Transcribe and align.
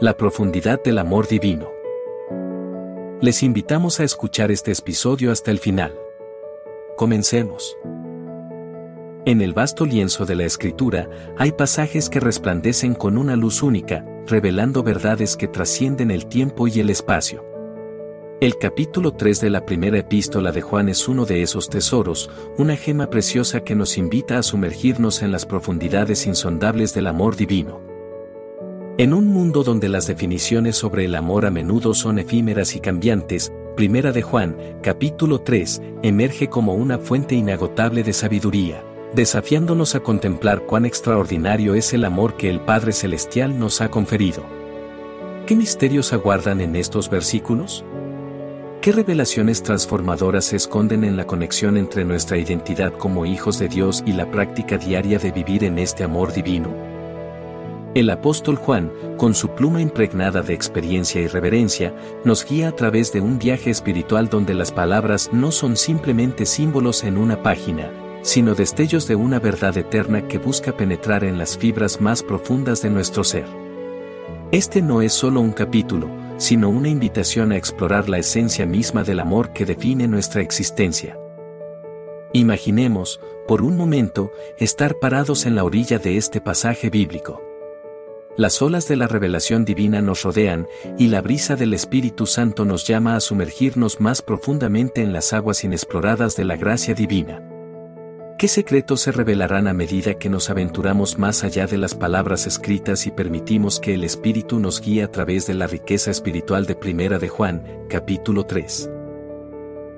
la 0.00 0.16
profundidad 0.16 0.82
del 0.82 0.96
amor 0.96 1.28
divino. 1.28 1.70
Les 3.20 3.42
invitamos 3.42 4.00
a 4.00 4.04
escuchar 4.04 4.50
este 4.50 4.72
episodio 4.72 5.30
hasta 5.30 5.50
el 5.50 5.58
final. 5.58 5.94
Comencemos. 6.96 7.76
En 9.26 9.42
el 9.42 9.52
vasto 9.52 9.84
lienzo 9.84 10.24
de 10.24 10.36
la 10.36 10.44
escritura 10.44 11.10
hay 11.36 11.52
pasajes 11.52 12.08
que 12.08 12.18
resplandecen 12.18 12.94
con 12.94 13.18
una 13.18 13.36
luz 13.36 13.62
única, 13.62 14.06
revelando 14.26 14.82
verdades 14.82 15.36
que 15.36 15.48
trascienden 15.48 16.10
el 16.10 16.26
tiempo 16.26 16.66
y 16.66 16.80
el 16.80 16.88
espacio. 16.88 17.44
El 18.40 18.56
capítulo 18.56 19.12
3 19.12 19.38
de 19.38 19.50
la 19.50 19.66
primera 19.66 19.98
epístola 19.98 20.50
de 20.50 20.62
Juan 20.62 20.88
es 20.88 21.08
uno 21.08 21.26
de 21.26 21.42
esos 21.42 21.68
tesoros, 21.68 22.30
una 22.56 22.74
gema 22.74 23.10
preciosa 23.10 23.64
que 23.64 23.74
nos 23.74 23.98
invita 23.98 24.38
a 24.38 24.42
sumergirnos 24.42 25.20
en 25.20 25.30
las 25.30 25.44
profundidades 25.44 26.26
insondables 26.26 26.94
del 26.94 27.06
amor 27.06 27.36
divino. 27.36 27.89
En 29.00 29.14
un 29.14 29.28
mundo 29.28 29.62
donde 29.62 29.88
las 29.88 30.06
definiciones 30.06 30.76
sobre 30.76 31.06
el 31.06 31.14
amor 31.14 31.46
a 31.46 31.50
menudo 31.50 31.94
son 31.94 32.18
efímeras 32.18 32.76
y 32.76 32.80
cambiantes, 32.80 33.50
Primera 33.74 34.12
de 34.12 34.20
Juan, 34.20 34.58
capítulo 34.82 35.40
3, 35.40 35.80
emerge 36.02 36.50
como 36.50 36.74
una 36.74 36.98
fuente 36.98 37.34
inagotable 37.34 38.02
de 38.02 38.12
sabiduría, 38.12 38.84
desafiándonos 39.14 39.94
a 39.94 40.00
contemplar 40.00 40.66
cuán 40.66 40.84
extraordinario 40.84 41.74
es 41.74 41.94
el 41.94 42.04
amor 42.04 42.36
que 42.36 42.50
el 42.50 42.60
Padre 42.60 42.92
Celestial 42.92 43.58
nos 43.58 43.80
ha 43.80 43.90
conferido. 43.90 44.44
¿Qué 45.46 45.56
misterios 45.56 46.12
aguardan 46.12 46.60
en 46.60 46.76
estos 46.76 47.08
versículos? 47.08 47.86
¿Qué 48.82 48.92
revelaciones 48.92 49.62
transformadoras 49.62 50.44
se 50.44 50.56
esconden 50.56 51.04
en 51.04 51.16
la 51.16 51.26
conexión 51.26 51.78
entre 51.78 52.04
nuestra 52.04 52.36
identidad 52.36 52.92
como 52.92 53.24
hijos 53.24 53.58
de 53.58 53.68
Dios 53.68 54.02
y 54.04 54.12
la 54.12 54.30
práctica 54.30 54.76
diaria 54.76 55.18
de 55.18 55.32
vivir 55.32 55.64
en 55.64 55.78
este 55.78 56.04
amor 56.04 56.34
divino? 56.34 56.89
El 57.92 58.08
apóstol 58.10 58.54
Juan, 58.54 58.92
con 59.16 59.34
su 59.34 59.48
pluma 59.48 59.82
impregnada 59.82 60.42
de 60.42 60.54
experiencia 60.54 61.20
y 61.20 61.26
reverencia, 61.26 61.92
nos 62.24 62.46
guía 62.46 62.68
a 62.68 62.76
través 62.76 63.12
de 63.12 63.20
un 63.20 63.36
viaje 63.36 63.68
espiritual 63.68 64.28
donde 64.28 64.54
las 64.54 64.70
palabras 64.70 65.30
no 65.32 65.50
son 65.50 65.76
simplemente 65.76 66.46
símbolos 66.46 67.02
en 67.02 67.18
una 67.18 67.42
página, 67.42 67.90
sino 68.22 68.54
destellos 68.54 69.08
de 69.08 69.16
una 69.16 69.40
verdad 69.40 69.76
eterna 69.76 70.28
que 70.28 70.38
busca 70.38 70.76
penetrar 70.76 71.24
en 71.24 71.36
las 71.36 71.58
fibras 71.58 72.00
más 72.00 72.22
profundas 72.22 72.80
de 72.80 72.90
nuestro 72.90 73.24
ser. 73.24 73.46
Este 74.52 74.82
no 74.82 75.02
es 75.02 75.12
solo 75.12 75.40
un 75.40 75.50
capítulo, 75.50 76.08
sino 76.36 76.68
una 76.68 76.88
invitación 76.88 77.50
a 77.50 77.56
explorar 77.56 78.08
la 78.08 78.18
esencia 78.18 78.66
misma 78.66 79.02
del 79.02 79.18
amor 79.18 79.52
que 79.52 79.66
define 79.66 80.06
nuestra 80.06 80.42
existencia. 80.42 81.18
Imaginemos, 82.32 83.20
por 83.48 83.62
un 83.62 83.76
momento, 83.76 84.30
estar 84.58 85.00
parados 85.00 85.44
en 85.44 85.56
la 85.56 85.64
orilla 85.64 85.98
de 85.98 86.16
este 86.16 86.40
pasaje 86.40 86.88
bíblico. 86.88 87.49
Las 88.40 88.62
olas 88.62 88.88
de 88.88 88.96
la 88.96 89.06
revelación 89.06 89.66
divina 89.66 90.00
nos 90.00 90.22
rodean, 90.22 90.66
y 90.96 91.08
la 91.08 91.20
brisa 91.20 91.56
del 91.56 91.74
Espíritu 91.74 92.24
Santo 92.24 92.64
nos 92.64 92.86
llama 92.86 93.14
a 93.14 93.20
sumergirnos 93.20 94.00
más 94.00 94.22
profundamente 94.22 95.02
en 95.02 95.12
las 95.12 95.34
aguas 95.34 95.62
inexploradas 95.62 96.36
de 96.36 96.46
la 96.46 96.56
gracia 96.56 96.94
divina. 96.94 97.46
¿Qué 98.38 98.48
secretos 98.48 99.02
se 99.02 99.12
revelarán 99.12 99.68
a 99.68 99.74
medida 99.74 100.14
que 100.14 100.30
nos 100.30 100.48
aventuramos 100.48 101.18
más 101.18 101.44
allá 101.44 101.66
de 101.66 101.76
las 101.76 101.94
palabras 101.94 102.46
escritas 102.46 103.06
y 103.06 103.10
permitimos 103.10 103.78
que 103.78 103.92
el 103.92 104.04
Espíritu 104.04 104.58
nos 104.58 104.80
guíe 104.80 105.02
a 105.02 105.10
través 105.10 105.46
de 105.46 105.52
la 105.52 105.66
riqueza 105.66 106.10
espiritual 106.10 106.64
de 106.64 106.76
Primera 106.76 107.18
de 107.18 107.28
Juan, 107.28 107.62
capítulo 107.90 108.46
3? 108.46 108.90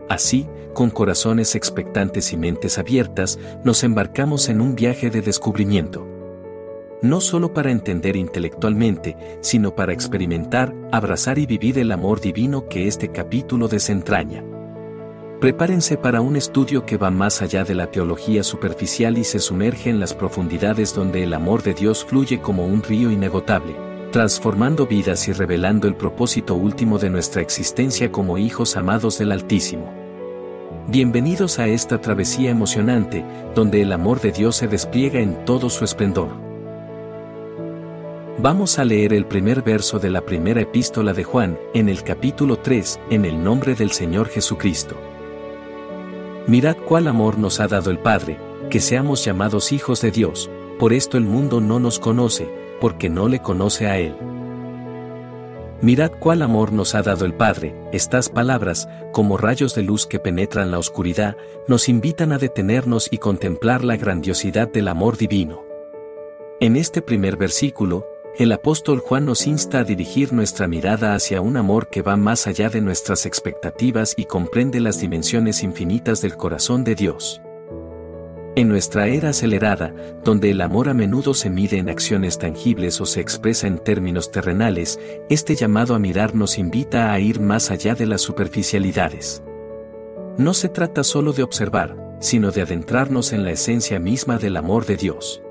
Así, 0.08 0.48
con 0.74 0.90
corazones 0.90 1.54
expectantes 1.54 2.32
y 2.32 2.36
mentes 2.36 2.76
abiertas, 2.78 3.38
nos 3.62 3.84
embarcamos 3.84 4.48
en 4.48 4.60
un 4.60 4.74
viaje 4.74 5.10
de 5.10 5.22
descubrimiento 5.22 6.11
no 7.02 7.20
solo 7.20 7.52
para 7.52 7.72
entender 7.72 8.16
intelectualmente, 8.16 9.16
sino 9.40 9.74
para 9.74 9.92
experimentar, 9.92 10.74
abrazar 10.92 11.38
y 11.38 11.46
vivir 11.46 11.78
el 11.78 11.90
amor 11.90 12.20
divino 12.20 12.68
que 12.68 12.86
este 12.86 13.08
capítulo 13.08 13.68
desentraña. 13.68 14.44
Prepárense 15.40 15.96
para 15.96 16.20
un 16.20 16.36
estudio 16.36 16.86
que 16.86 16.96
va 16.96 17.10
más 17.10 17.42
allá 17.42 17.64
de 17.64 17.74
la 17.74 17.90
teología 17.90 18.44
superficial 18.44 19.18
y 19.18 19.24
se 19.24 19.40
sumerge 19.40 19.90
en 19.90 19.98
las 19.98 20.14
profundidades 20.14 20.94
donde 20.94 21.24
el 21.24 21.34
amor 21.34 21.64
de 21.64 21.74
Dios 21.74 22.04
fluye 22.04 22.40
como 22.40 22.64
un 22.64 22.84
río 22.84 23.10
inagotable, 23.10 23.74
transformando 24.12 24.86
vidas 24.86 25.26
y 25.26 25.32
revelando 25.32 25.88
el 25.88 25.96
propósito 25.96 26.54
último 26.54 26.98
de 27.00 27.10
nuestra 27.10 27.42
existencia 27.42 28.12
como 28.12 28.38
hijos 28.38 28.76
amados 28.76 29.18
del 29.18 29.32
Altísimo. 29.32 29.92
Bienvenidos 30.86 31.58
a 31.58 31.66
esta 31.66 32.00
travesía 32.00 32.50
emocionante, 32.50 33.24
donde 33.56 33.82
el 33.82 33.92
amor 33.92 34.20
de 34.20 34.30
Dios 34.30 34.54
se 34.54 34.68
despliega 34.68 35.18
en 35.18 35.44
todo 35.44 35.70
su 35.70 35.84
esplendor. 35.84 36.51
Vamos 38.42 38.80
a 38.80 38.84
leer 38.84 39.12
el 39.12 39.24
primer 39.24 39.62
verso 39.62 40.00
de 40.00 40.10
la 40.10 40.22
primera 40.22 40.60
epístola 40.60 41.12
de 41.12 41.22
Juan, 41.22 41.56
en 41.74 41.88
el 41.88 42.02
capítulo 42.02 42.58
3, 42.58 42.98
en 43.10 43.24
el 43.24 43.44
nombre 43.44 43.76
del 43.76 43.92
Señor 43.92 44.28
Jesucristo. 44.28 44.96
Mirad 46.48 46.76
cuál 46.76 47.06
amor 47.06 47.38
nos 47.38 47.60
ha 47.60 47.68
dado 47.68 47.92
el 47.92 48.00
Padre, 48.00 48.40
que 48.68 48.80
seamos 48.80 49.24
llamados 49.24 49.70
hijos 49.70 50.00
de 50.00 50.10
Dios, 50.10 50.50
por 50.80 50.92
esto 50.92 51.18
el 51.18 51.24
mundo 51.24 51.60
no 51.60 51.78
nos 51.78 52.00
conoce, 52.00 52.52
porque 52.80 53.08
no 53.08 53.28
le 53.28 53.38
conoce 53.38 53.86
a 53.86 53.98
Él. 53.98 54.16
Mirad 55.80 56.10
cuál 56.18 56.42
amor 56.42 56.72
nos 56.72 56.96
ha 56.96 57.02
dado 57.02 57.24
el 57.26 57.34
Padre, 57.34 57.76
estas 57.92 58.28
palabras, 58.28 58.88
como 59.12 59.36
rayos 59.36 59.76
de 59.76 59.84
luz 59.84 60.04
que 60.04 60.18
penetran 60.18 60.72
la 60.72 60.80
oscuridad, 60.80 61.36
nos 61.68 61.88
invitan 61.88 62.32
a 62.32 62.38
detenernos 62.38 63.06
y 63.08 63.18
contemplar 63.18 63.84
la 63.84 63.96
grandiosidad 63.96 64.66
del 64.66 64.88
amor 64.88 65.16
divino. 65.16 65.62
En 66.58 66.74
este 66.74 67.02
primer 67.02 67.36
versículo, 67.36 68.11
el 68.38 68.50
apóstol 68.52 69.00
Juan 69.00 69.26
nos 69.26 69.46
insta 69.46 69.80
a 69.80 69.84
dirigir 69.84 70.32
nuestra 70.32 70.66
mirada 70.66 71.14
hacia 71.14 71.42
un 71.42 71.58
amor 71.58 71.88
que 71.88 72.00
va 72.00 72.16
más 72.16 72.46
allá 72.46 72.70
de 72.70 72.80
nuestras 72.80 73.26
expectativas 73.26 74.14
y 74.16 74.24
comprende 74.24 74.80
las 74.80 75.00
dimensiones 75.00 75.62
infinitas 75.62 76.22
del 76.22 76.36
corazón 76.36 76.82
de 76.82 76.94
Dios. 76.94 77.42
En 78.56 78.68
nuestra 78.68 79.06
era 79.06 79.30
acelerada, 79.30 79.94
donde 80.24 80.50
el 80.50 80.62
amor 80.62 80.88
a 80.88 80.94
menudo 80.94 81.34
se 81.34 81.50
mide 81.50 81.78
en 81.78 81.90
acciones 81.90 82.38
tangibles 82.38 83.00
o 83.00 83.06
se 83.06 83.20
expresa 83.20 83.66
en 83.66 83.78
términos 83.78 84.30
terrenales, 84.30 84.98
este 85.28 85.54
llamado 85.54 85.94
a 85.94 85.98
mirar 85.98 86.34
nos 86.34 86.58
invita 86.58 87.12
a 87.12 87.20
ir 87.20 87.38
más 87.40 87.70
allá 87.70 87.94
de 87.94 88.06
las 88.06 88.22
superficialidades. 88.22 89.42
No 90.38 90.54
se 90.54 90.70
trata 90.70 91.04
solo 91.04 91.34
de 91.34 91.42
observar, 91.42 92.16
sino 92.20 92.50
de 92.50 92.62
adentrarnos 92.62 93.32
en 93.32 93.44
la 93.44 93.52
esencia 93.52 93.98
misma 93.98 94.38
del 94.38 94.56
amor 94.56 94.86
de 94.86 94.96
Dios. 94.96 95.42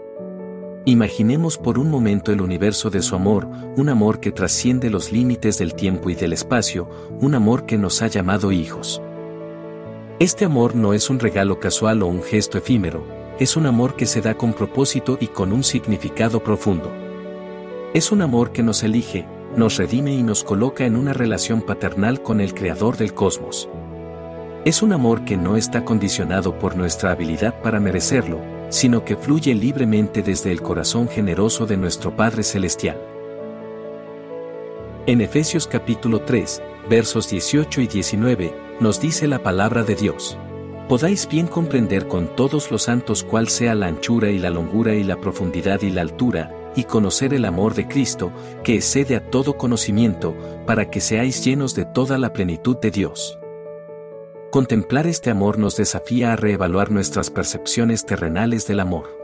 Imaginemos 0.86 1.60
por 1.60 1.78
un 1.78 1.92
momento 1.92 2.32
el 2.32 2.42
universo 2.42 2.90
de 2.90 3.04
su 3.04 3.16
amor, 3.16 3.48
un 3.78 3.90
amor 3.90 4.20
que 4.20 4.32
trasciende 4.32 4.90
los 4.90 5.12
límites 5.12 5.60
del 5.60 5.76
tiempo 5.76 6.10
y 6.10 6.16
del 6.16 6.34
espacio, 6.34 6.90
un 7.20 7.36
amor 7.36 7.68
que 7.68 7.78
nos 7.78 8.02
ha 8.02 8.08
llamado 8.08 8.52
hijos. 8.52 9.00
Este 10.18 10.44
amor 10.44 10.76
no 10.76 10.96
es 10.96 11.12
un 11.12 11.20
regalo 11.20 11.60
casual 11.60 12.02
o 12.02 12.08
un 12.08 12.24
gesto 12.24 12.58
efímero, 12.58 13.04
es 13.38 13.56
un 13.58 13.68
amor 13.68 13.96
que 13.96 14.08
se 14.08 14.22
da 14.22 14.34
con 14.34 14.54
propósito 14.54 15.20
y 15.22 15.28
con 15.28 15.54
un 15.54 15.64
significado 15.64 16.44
profundo. 16.44 16.92
Es 17.94 18.12
un 18.12 18.24
amor 18.24 18.52
que 18.52 18.64
nos 18.64 18.82
elige, 18.82 19.28
nos 19.56 19.78
redime 19.78 20.14
y 20.14 20.24
nos 20.24 20.44
coloca 20.44 20.84
en 20.86 20.96
una 20.96 21.14
relación 21.14 21.62
paternal 21.62 22.24
con 22.24 22.42
el 22.42 22.56
Creador 22.56 22.98
del 22.98 23.14
cosmos. 23.14 23.70
Es 24.66 24.82
un 24.82 24.94
amor 24.94 25.26
que 25.26 25.38
no 25.38 25.58
está 25.58 25.86
condicionado 25.86 26.58
por 26.58 26.76
nuestra 26.76 27.12
habilidad 27.12 27.62
para 27.62 27.80
merecerlo, 27.80 28.40
sino 28.72 29.04
que 29.06 29.18
fluye 29.18 29.54
libremente 29.54 30.24
desde 30.24 30.52
el 30.52 30.62
corazón 30.62 31.08
generoso 31.10 31.68
de 31.68 31.78
nuestro 31.78 32.16
Padre 32.16 32.42
Celestial. 32.42 32.98
En 35.06 35.20
Efesios 35.20 35.68
capítulo 35.68 36.22
3, 36.22 36.64
versos 36.90 37.30
18 37.30 37.82
y 37.82 37.88
19, 37.88 38.56
nos 38.80 39.02
dice 39.02 39.28
la 39.28 39.44
palabra 39.44 39.84
de 39.84 39.96
Dios. 39.96 40.38
Podáis 40.88 41.28
bien 41.28 41.48
comprender 41.48 42.08
con 42.08 42.34
todos 42.36 42.72
los 42.72 42.84
santos 42.84 43.24
cuál 43.24 43.50
sea 43.50 43.76
la 43.76 43.88
anchura 43.88 44.30
y 44.32 44.40
la 44.40 44.50
longura 44.50 44.96
y 44.96 45.04
la 45.04 45.20
profundidad 45.20 45.82
y 45.82 45.90
la 45.90 46.02
altura, 46.02 46.56
y 46.76 46.86
conocer 46.86 47.34
el 47.34 47.46
amor 47.46 47.74
de 47.74 47.88
Cristo, 47.88 48.32
que 48.64 48.76
excede 48.76 49.18
a 49.18 49.30
todo 49.30 49.58
conocimiento, 49.58 50.34
para 50.66 50.90
que 50.90 51.02
seáis 51.02 51.44
llenos 51.44 51.76
de 51.76 51.84
toda 51.86 52.18
la 52.18 52.32
plenitud 52.32 52.78
de 52.78 52.92
Dios. 52.92 53.41
Contemplar 54.52 55.08
este 55.08 55.30
amor 55.30 55.58
nos 55.58 55.78
desafía 55.78 56.34
a 56.34 56.36
reevaluar 56.36 56.92
nuestras 56.92 57.30
percepciones 57.30 58.06
terrenales 58.06 58.68
del 58.68 58.82
amor. 58.82 59.18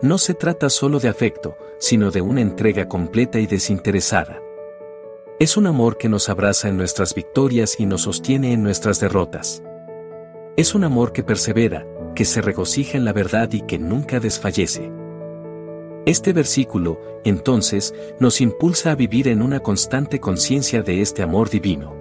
No 0.00 0.16
se 0.16 0.32
trata 0.32 0.70
solo 0.70 1.00
de 1.00 1.08
afecto, 1.08 1.58
sino 1.80 2.12
de 2.12 2.20
una 2.20 2.40
entrega 2.40 2.86
completa 2.86 3.40
y 3.40 3.48
desinteresada. 3.48 4.40
Es 5.40 5.56
un 5.56 5.66
amor 5.66 5.98
que 5.98 6.08
nos 6.08 6.28
abraza 6.28 6.68
en 6.68 6.76
nuestras 6.76 7.16
victorias 7.16 7.80
y 7.80 7.86
nos 7.86 8.02
sostiene 8.02 8.52
en 8.52 8.62
nuestras 8.62 9.00
derrotas. 9.00 9.64
Es 10.56 10.72
un 10.72 10.84
amor 10.84 11.12
que 11.12 11.24
persevera, 11.24 11.84
que 12.14 12.24
se 12.24 12.40
regocija 12.40 12.96
en 12.96 13.04
la 13.04 13.12
verdad 13.12 13.52
y 13.52 13.62
que 13.62 13.80
nunca 13.80 14.20
desfallece. 14.20 14.92
Este 16.06 16.32
versículo, 16.32 17.00
entonces, 17.24 17.92
nos 18.20 18.40
impulsa 18.40 18.92
a 18.92 18.94
vivir 18.94 19.26
en 19.26 19.42
una 19.42 19.58
constante 19.58 20.20
conciencia 20.20 20.82
de 20.82 21.00
este 21.00 21.24
amor 21.24 21.50
divino 21.50 21.97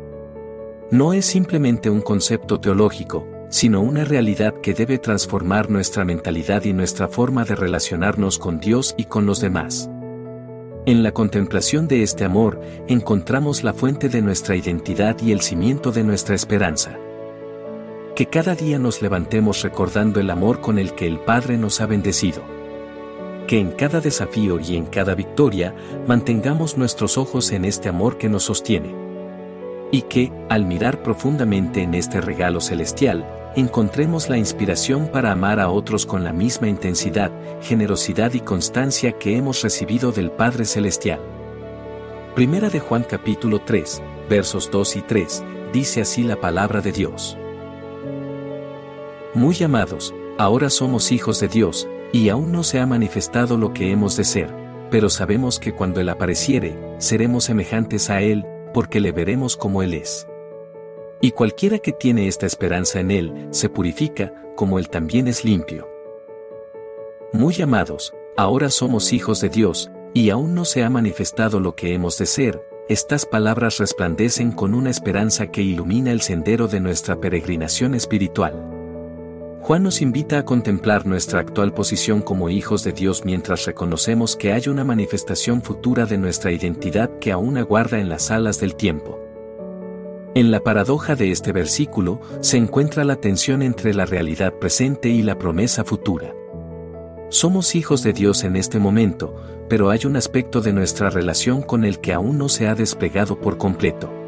no 0.91 1.11
es 1.11 1.25
simplemente 1.25 1.89
un 1.89 2.01
concepto 2.01 2.61
teológico, 2.61 3.27
sino 3.49 3.81
una 3.81 4.05
realidad 4.05 4.53
que 4.61 4.73
debe 4.73 4.97
transformar 4.97 5.69
nuestra 5.69 6.05
mentalidad 6.05 6.63
y 6.63 6.71
nuestra 6.71 7.09
forma 7.09 7.43
de 7.43 7.55
relacionarnos 7.55 8.39
con 8.39 8.59
Dios 8.59 8.95
y 8.97 9.05
con 9.05 9.25
los 9.25 9.41
demás. 9.41 9.89
En 10.85 11.03
la 11.03 11.11
contemplación 11.11 11.89
de 11.89 12.03
este 12.03 12.23
amor, 12.23 12.61
encontramos 12.87 13.63
la 13.63 13.73
fuente 13.73 14.07
de 14.07 14.21
nuestra 14.21 14.55
identidad 14.55 15.17
y 15.21 15.33
el 15.33 15.41
cimiento 15.41 15.91
de 15.91 16.05
nuestra 16.05 16.35
esperanza. 16.35 16.97
Que 18.15 18.27
cada 18.27 18.55
día 18.55 18.79
nos 18.79 19.01
levantemos 19.01 19.63
recordando 19.63 20.21
el 20.21 20.29
amor 20.29 20.61
con 20.61 20.79
el 20.79 20.93
que 20.93 21.05
el 21.05 21.19
Padre 21.19 21.57
nos 21.57 21.81
ha 21.81 21.85
bendecido. 21.85 22.43
Que 23.45 23.59
en 23.59 23.71
cada 23.71 23.99
desafío 23.99 24.61
y 24.61 24.77
en 24.77 24.85
cada 24.85 25.15
victoria 25.15 25.75
mantengamos 26.07 26.77
nuestros 26.77 27.17
ojos 27.17 27.51
en 27.51 27.65
este 27.65 27.89
amor 27.89 28.17
que 28.17 28.29
nos 28.29 28.43
sostiene 28.43 29.06
y 29.91 30.03
que, 30.03 30.31
al 30.49 30.65
mirar 30.65 31.01
profundamente 31.03 31.81
en 31.81 31.93
este 31.93 32.21
regalo 32.21 32.61
celestial, 32.61 33.25
encontremos 33.55 34.29
la 34.29 34.37
inspiración 34.37 35.07
para 35.07 35.31
amar 35.31 35.59
a 35.59 35.69
otros 35.69 36.05
con 36.05 36.23
la 36.23 36.33
misma 36.33 36.67
intensidad, 36.67 37.31
generosidad 37.61 38.33
y 38.33 38.41
constancia 38.41 39.13
que 39.13 39.35
hemos 39.35 39.61
recibido 39.63 40.11
del 40.11 40.31
Padre 40.31 40.65
Celestial. 40.65 41.19
Primera 42.35 42.69
de 42.69 42.79
Juan 42.79 43.03
capítulo 43.03 43.59
3, 43.65 44.01
versos 44.29 44.69
2 44.69 44.97
y 44.97 45.01
3, 45.01 45.43
dice 45.73 46.01
así 46.01 46.23
la 46.23 46.35
palabra 46.35 46.81
de 46.81 46.91
Dios. 46.91 47.37
Muy 49.33 49.55
amados, 49.63 50.13
ahora 50.37 50.69
somos 50.69 51.11
hijos 51.11 51.39
de 51.39 51.47
Dios, 51.47 51.87
y 52.13 52.29
aún 52.29 52.51
no 52.51 52.63
se 52.63 52.79
ha 52.79 52.85
manifestado 52.85 53.57
lo 53.57 53.73
que 53.73 53.91
hemos 53.91 54.15
de 54.17 54.23
ser, 54.23 54.53
pero 54.91 55.09
sabemos 55.09 55.59
que 55.59 55.73
cuando 55.73 55.99
Él 55.99 56.09
apareciere, 56.09 56.77
seremos 56.99 57.45
semejantes 57.45 58.09
a 58.09 58.21
Él, 58.21 58.45
porque 58.77 58.99
le 58.99 59.11
veremos 59.11 59.57
como 59.57 59.81
Él 59.81 59.95
es. 59.95 60.27
Y 61.19 61.31
cualquiera 61.31 61.79
que 61.79 61.93
tiene 61.93 62.27
esta 62.27 62.45
esperanza 62.45 62.99
en 62.99 63.09
Él, 63.09 63.47
se 63.49 63.69
purifica, 63.69 64.31
como 64.55 64.77
Él 64.77 64.87
también 64.87 65.27
es 65.27 65.43
limpio. 65.43 65.89
Muy 67.33 67.59
amados, 67.59 68.13
ahora 68.35 68.69
somos 68.69 69.13
hijos 69.13 69.41
de 69.41 69.49
Dios, 69.49 69.89
y 70.13 70.29
aún 70.29 70.53
no 70.53 70.63
se 70.63 70.83
ha 70.83 70.91
manifestado 70.91 71.59
lo 71.59 71.73
que 71.73 71.95
hemos 71.95 72.19
de 72.19 72.27
ser, 72.27 72.61
estas 72.87 73.25
palabras 73.25 73.79
resplandecen 73.79 74.51
con 74.51 74.75
una 74.75 74.91
esperanza 74.91 75.47
que 75.47 75.63
ilumina 75.63 76.11
el 76.11 76.21
sendero 76.21 76.67
de 76.67 76.79
nuestra 76.79 77.19
peregrinación 77.19 77.95
espiritual. 77.95 78.76
Juan 79.67 79.83
nos 79.83 80.01
invita 80.01 80.37
a 80.37 80.45
contemplar 80.45 81.05
nuestra 81.05 81.41
actual 81.41 81.73
posición 81.73 82.21
como 82.21 82.49
hijos 82.49 82.85
de 82.85 82.93
Dios 82.93 83.25
mientras 83.25 83.65
reconocemos 83.65 84.37
que 84.37 84.53
hay 84.53 84.69
una 84.69 84.85
manifestación 84.85 85.61
futura 85.61 86.05
de 86.05 86.17
nuestra 86.17 86.53
identidad 86.53 87.09
que 87.19 87.33
aún 87.33 87.57
aguarda 87.57 87.99
en 87.99 88.07
las 88.07 88.31
alas 88.31 88.61
del 88.61 88.75
tiempo. 88.75 89.19
En 90.35 90.51
la 90.51 90.61
paradoja 90.61 91.17
de 91.17 91.31
este 91.31 91.51
versículo 91.51 92.21
se 92.39 92.55
encuentra 92.55 93.03
la 93.03 93.17
tensión 93.17 93.61
entre 93.61 93.93
la 93.93 94.05
realidad 94.05 94.53
presente 94.53 95.09
y 95.09 95.21
la 95.21 95.37
promesa 95.37 95.83
futura. 95.83 96.33
Somos 97.27 97.75
hijos 97.75 98.03
de 98.03 98.13
Dios 98.13 98.45
en 98.45 98.55
este 98.55 98.79
momento, 98.79 99.35
pero 99.67 99.89
hay 99.89 100.05
un 100.05 100.15
aspecto 100.15 100.61
de 100.61 100.71
nuestra 100.71 101.09
relación 101.09 101.61
con 101.61 101.83
el 101.83 101.99
que 101.99 102.13
aún 102.13 102.37
no 102.37 102.47
se 102.47 102.69
ha 102.69 102.73
despegado 102.73 103.41
por 103.41 103.57
completo. 103.57 104.26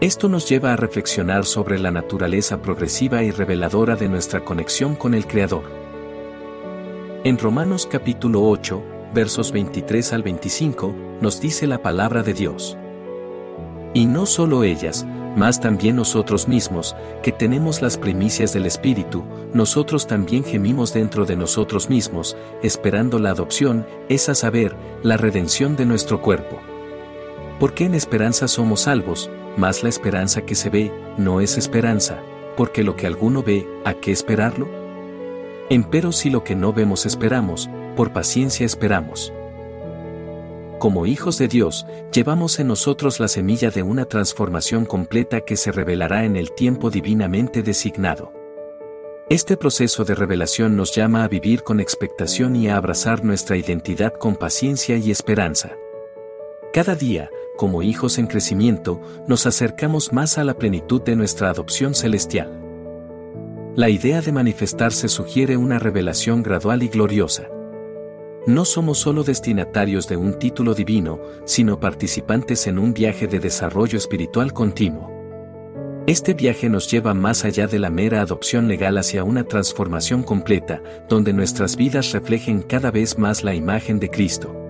Esto 0.00 0.28
nos 0.28 0.48
lleva 0.48 0.72
a 0.72 0.76
reflexionar 0.76 1.44
sobre 1.44 1.76
la 1.76 1.90
naturaleza 1.90 2.62
progresiva 2.62 3.24
y 3.24 3.32
reveladora 3.32 3.96
de 3.96 4.08
nuestra 4.08 4.44
conexión 4.44 4.94
con 4.94 5.12
el 5.12 5.26
Creador. 5.26 5.64
En 7.24 7.36
Romanos 7.36 7.88
capítulo 7.90 8.44
8, 8.44 8.80
versos 9.12 9.50
23 9.50 10.12
al 10.12 10.22
25, 10.22 10.94
nos 11.20 11.40
dice 11.40 11.66
la 11.66 11.82
palabra 11.82 12.22
de 12.22 12.32
Dios. 12.32 12.78
Y 13.92 14.06
no 14.06 14.26
solo 14.26 14.62
ellas, 14.62 15.04
mas 15.34 15.60
también 15.60 15.96
nosotros 15.96 16.46
mismos, 16.46 16.94
que 17.24 17.32
tenemos 17.32 17.82
las 17.82 17.98
primicias 17.98 18.52
del 18.52 18.66
Espíritu, 18.66 19.24
nosotros 19.52 20.06
también 20.06 20.44
gemimos 20.44 20.94
dentro 20.94 21.26
de 21.26 21.34
nosotros 21.34 21.90
mismos, 21.90 22.36
esperando 22.62 23.18
la 23.18 23.30
adopción, 23.30 23.84
es 24.08 24.28
a 24.28 24.36
saber, 24.36 24.76
la 25.02 25.16
redención 25.16 25.74
de 25.74 25.86
nuestro 25.86 26.22
cuerpo. 26.22 26.60
Porque 27.58 27.84
en 27.84 27.94
esperanza 27.94 28.46
somos 28.46 28.82
salvos, 28.82 29.28
mas 29.58 29.82
la 29.82 29.88
esperanza 29.88 30.42
que 30.42 30.54
se 30.54 30.70
ve 30.70 30.92
no 31.18 31.40
es 31.40 31.58
esperanza, 31.58 32.22
porque 32.56 32.84
lo 32.84 32.96
que 32.96 33.06
alguno 33.06 33.42
ve, 33.42 33.66
¿a 33.84 33.92
qué 33.92 34.12
esperarlo? 34.12 34.68
Empero 35.68 36.12
si 36.12 36.30
lo 36.30 36.44
que 36.44 36.54
no 36.54 36.72
vemos 36.72 37.04
esperamos, 37.04 37.68
por 37.96 38.12
paciencia 38.12 38.64
esperamos. 38.64 39.32
Como 40.78 41.06
hijos 41.06 41.38
de 41.38 41.48
Dios, 41.48 41.86
llevamos 42.12 42.60
en 42.60 42.68
nosotros 42.68 43.18
la 43.18 43.26
semilla 43.26 43.70
de 43.70 43.82
una 43.82 44.04
transformación 44.04 44.84
completa 44.84 45.40
que 45.40 45.56
se 45.56 45.72
revelará 45.72 46.24
en 46.24 46.36
el 46.36 46.52
tiempo 46.52 46.88
divinamente 46.88 47.64
designado. 47.64 48.32
Este 49.28 49.56
proceso 49.56 50.04
de 50.04 50.14
revelación 50.14 50.76
nos 50.76 50.94
llama 50.94 51.24
a 51.24 51.28
vivir 51.28 51.64
con 51.64 51.80
expectación 51.80 52.54
y 52.54 52.68
a 52.68 52.76
abrazar 52.76 53.24
nuestra 53.24 53.56
identidad 53.56 54.14
con 54.14 54.36
paciencia 54.36 54.96
y 54.96 55.10
esperanza. 55.10 55.76
Cada 56.72 56.94
día, 56.94 57.28
como 57.58 57.82
hijos 57.82 58.18
en 58.18 58.28
crecimiento, 58.28 59.00
nos 59.26 59.44
acercamos 59.44 60.12
más 60.12 60.38
a 60.38 60.44
la 60.44 60.54
plenitud 60.54 61.02
de 61.02 61.16
nuestra 61.16 61.50
adopción 61.50 61.92
celestial. 61.92 62.62
La 63.74 63.90
idea 63.90 64.20
de 64.22 64.30
manifestarse 64.30 65.08
sugiere 65.08 65.56
una 65.56 65.80
revelación 65.80 66.44
gradual 66.44 66.84
y 66.84 66.88
gloriosa. 66.88 67.48
No 68.46 68.64
somos 68.64 68.98
solo 68.98 69.24
destinatarios 69.24 70.06
de 70.08 70.16
un 70.16 70.38
título 70.38 70.72
divino, 70.72 71.20
sino 71.46 71.80
participantes 71.80 72.68
en 72.68 72.78
un 72.78 72.94
viaje 72.94 73.26
de 73.26 73.40
desarrollo 73.40 73.98
espiritual 73.98 74.52
continuo. 74.52 75.10
Este 76.06 76.34
viaje 76.34 76.68
nos 76.68 76.88
lleva 76.88 77.12
más 77.12 77.44
allá 77.44 77.66
de 77.66 77.80
la 77.80 77.90
mera 77.90 78.20
adopción 78.20 78.68
legal 78.68 78.98
hacia 78.98 79.24
una 79.24 79.42
transformación 79.42 80.22
completa, 80.22 80.80
donde 81.08 81.32
nuestras 81.32 81.76
vidas 81.76 82.12
reflejen 82.12 82.62
cada 82.62 82.92
vez 82.92 83.18
más 83.18 83.42
la 83.42 83.56
imagen 83.56 83.98
de 83.98 84.10
Cristo. 84.10 84.67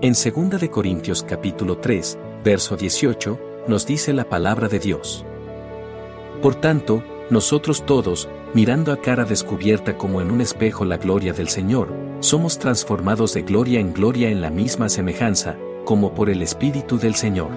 En 0.00 0.12
2 0.12 0.60
de 0.60 0.70
Corintios 0.70 1.24
capítulo 1.24 1.78
3, 1.78 2.18
verso 2.44 2.76
18, 2.76 3.64
nos 3.66 3.84
dice 3.84 4.12
la 4.12 4.28
palabra 4.28 4.68
de 4.68 4.78
Dios. 4.78 5.26
Por 6.40 6.54
tanto, 6.54 7.02
nosotros 7.30 7.84
todos, 7.84 8.28
mirando 8.54 8.92
a 8.92 9.00
cara 9.00 9.24
descubierta 9.24 9.98
como 9.98 10.20
en 10.20 10.30
un 10.30 10.40
espejo 10.40 10.84
la 10.84 10.98
gloria 10.98 11.32
del 11.32 11.48
Señor, 11.48 11.92
somos 12.20 12.60
transformados 12.60 13.34
de 13.34 13.42
gloria 13.42 13.80
en 13.80 13.92
gloria 13.92 14.30
en 14.30 14.40
la 14.40 14.50
misma 14.50 14.88
semejanza, 14.88 15.56
como 15.84 16.14
por 16.14 16.30
el 16.30 16.42
Espíritu 16.42 16.96
del 16.96 17.16
Señor. 17.16 17.50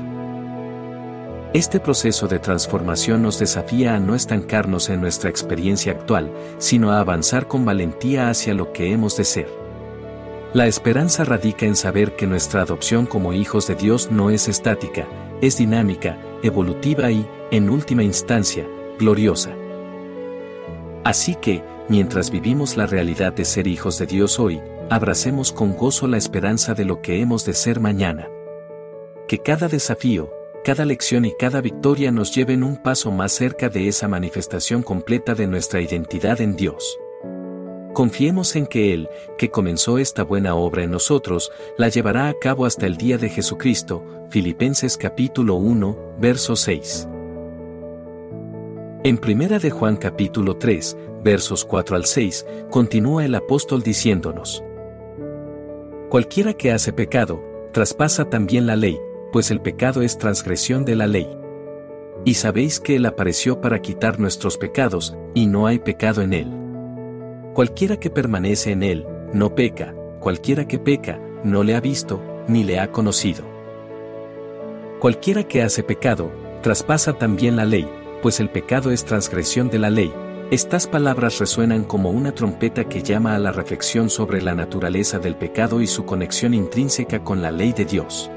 Este 1.53 1.79
proceso 1.79 2.27
de 2.27 2.39
transformación 2.39 3.21
nos 3.21 3.37
desafía 3.37 3.93
a 3.93 3.99
no 3.99 4.15
estancarnos 4.15 4.89
en 4.89 4.99
nuestra 4.99 5.29
experiencia 5.29 5.91
actual, 5.91 6.33
sino 6.57 6.89
a 6.91 7.01
avanzar 7.01 7.47
con 7.47 7.65
valentía 7.65 8.31
hacia 8.31 8.55
lo 8.55 8.73
que 8.73 8.91
hemos 8.91 9.15
de 9.15 9.25
ser. 9.25 9.60
La 10.53 10.67
esperanza 10.67 11.23
radica 11.23 11.65
en 11.65 11.77
saber 11.77 12.17
que 12.17 12.27
nuestra 12.27 12.63
adopción 12.63 13.05
como 13.05 13.31
hijos 13.31 13.67
de 13.67 13.75
Dios 13.75 14.11
no 14.11 14.29
es 14.29 14.49
estática, 14.49 15.07
es 15.39 15.57
dinámica, 15.57 16.17
evolutiva 16.43 17.09
y, 17.09 17.25
en 17.51 17.69
última 17.69 18.03
instancia, 18.03 18.67
gloriosa. 18.99 19.55
Así 21.05 21.35
que, 21.35 21.63
mientras 21.87 22.31
vivimos 22.31 22.75
la 22.75 22.85
realidad 22.85 23.31
de 23.31 23.45
ser 23.45 23.65
hijos 23.65 23.97
de 23.97 24.07
Dios 24.07 24.41
hoy, 24.41 24.61
abracemos 24.89 25.53
con 25.53 25.73
gozo 25.77 26.05
la 26.05 26.17
esperanza 26.17 26.73
de 26.73 26.83
lo 26.83 27.01
que 27.01 27.21
hemos 27.21 27.45
de 27.45 27.53
ser 27.53 27.79
mañana. 27.79 28.27
Que 29.29 29.37
cada 29.37 29.69
desafío, 29.69 30.33
cada 30.65 30.83
lección 30.83 31.23
y 31.23 31.33
cada 31.39 31.61
victoria 31.61 32.11
nos 32.11 32.35
lleven 32.35 32.63
un 32.63 32.75
paso 32.75 33.09
más 33.09 33.31
cerca 33.31 33.69
de 33.69 33.87
esa 33.87 34.09
manifestación 34.09 34.83
completa 34.83 35.33
de 35.33 35.47
nuestra 35.47 35.79
identidad 35.79 36.41
en 36.41 36.57
Dios. 36.57 36.99
Confiemos 37.93 38.55
en 38.55 38.67
que 38.67 38.93
Él, 38.93 39.09
que 39.37 39.49
comenzó 39.49 39.97
esta 39.97 40.23
buena 40.23 40.55
obra 40.55 40.83
en 40.83 40.91
nosotros, 40.91 41.51
la 41.77 41.89
llevará 41.89 42.29
a 42.29 42.33
cabo 42.33 42.65
hasta 42.65 42.85
el 42.85 42.95
día 42.95 43.17
de 43.17 43.27
Jesucristo. 43.27 44.03
Filipenses 44.29 44.95
capítulo 44.95 45.55
1, 45.55 46.15
verso 46.17 46.55
6. 46.55 47.09
En 49.03 49.17
primera 49.17 49.59
de 49.59 49.71
Juan 49.71 49.97
capítulo 49.97 50.55
3, 50.55 50.95
versos 51.21 51.65
4 51.65 51.97
al 51.97 52.05
6, 52.05 52.45
continúa 52.69 53.25
el 53.25 53.35
apóstol 53.35 53.83
diciéndonos. 53.83 54.63
Cualquiera 56.09 56.53
que 56.53 56.71
hace 56.71 56.93
pecado, 56.93 57.43
traspasa 57.73 58.29
también 58.29 58.67
la 58.67 58.77
ley, 58.77 58.97
pues 59.33 59.51
el 59.51 59.59
pecado 59.59 60.01
es 60.01 60.17
transgresión 60.17 60.85
de 60.85 60.95
la 60.95 61.07
ley. 61.07 61.27
Y 62.23 62.35
sabéis 62.35 62.79
que 62.79 62.95
Él 62.95 63.05
apareció 63.05 63.59
para 63.59 63.81
quitar 63.81 64.17
nuestros 64.17 64.57
pecados, 64.57 65.17
y 65.33 65.47
no 65.47 65.67
hay 65.67 65.79
pecado 65.79 66.21
en 66.21 66.33
Él. 66.33 66.60
Cualquiera 67.53 67.97
que 67.97 68.09
permanece 68.09 68.71
en 68.71 68.81
Él, 68.81 69.05
no 69.33 69.53
peca, 69.55 69.93
cualquiera 70.21 70.65
que 70.67 70.79
peca, 70.79 71.19
no 71.43 71.63
le 71.63 71.75
ha 71.75 71.81
visto, 71.81 72.21
ni 72.47 72.63
le 72.63 72.79
ha 72.79 72.93
conocido. 72.93 73.43
Cualquiera 74.99 75.43
que 75.43 75.61
hace 75.61 75.83
pecado, 75.83 76.31
traspasa 76.61 77.11
también 77.13 77.57
la 77.57 77.65
ley, 77.65 77.89
pues 78.21 78.39
el 78.39 78.49
pecado 78.49 78.89
es 78.89 79.03
transgresión 79.03 79.69
de 79.69 79.79
la 79.79 79.89
ley. 79.89 80.13
Estas 80.49 80.87
palabras 80.87 81.39
resuenan 81.39 81.83
como 81.83 82.09
una 82.11 82.33
trompeta 82.33 82.85
que 82.85 83.03
llama 83.03 83.35
a 83.35 83.39
la 83.39 83.51
reflexión 83.51 84.09
sobre 84.09 84.41
la 84.41 84.55
naturaleza 84.55 85.19
del 85.19 85.35
pecado 85.35 85.81
y 85.81 85.87
su 85.87 86.05
conexión 86.05 86.53
intrínseca 86.53 87.21
con 87.21 87.41
la 87.41 87.51
ley 87.51 87.73
de 87.73 87.83
Dios. 87.83 88.31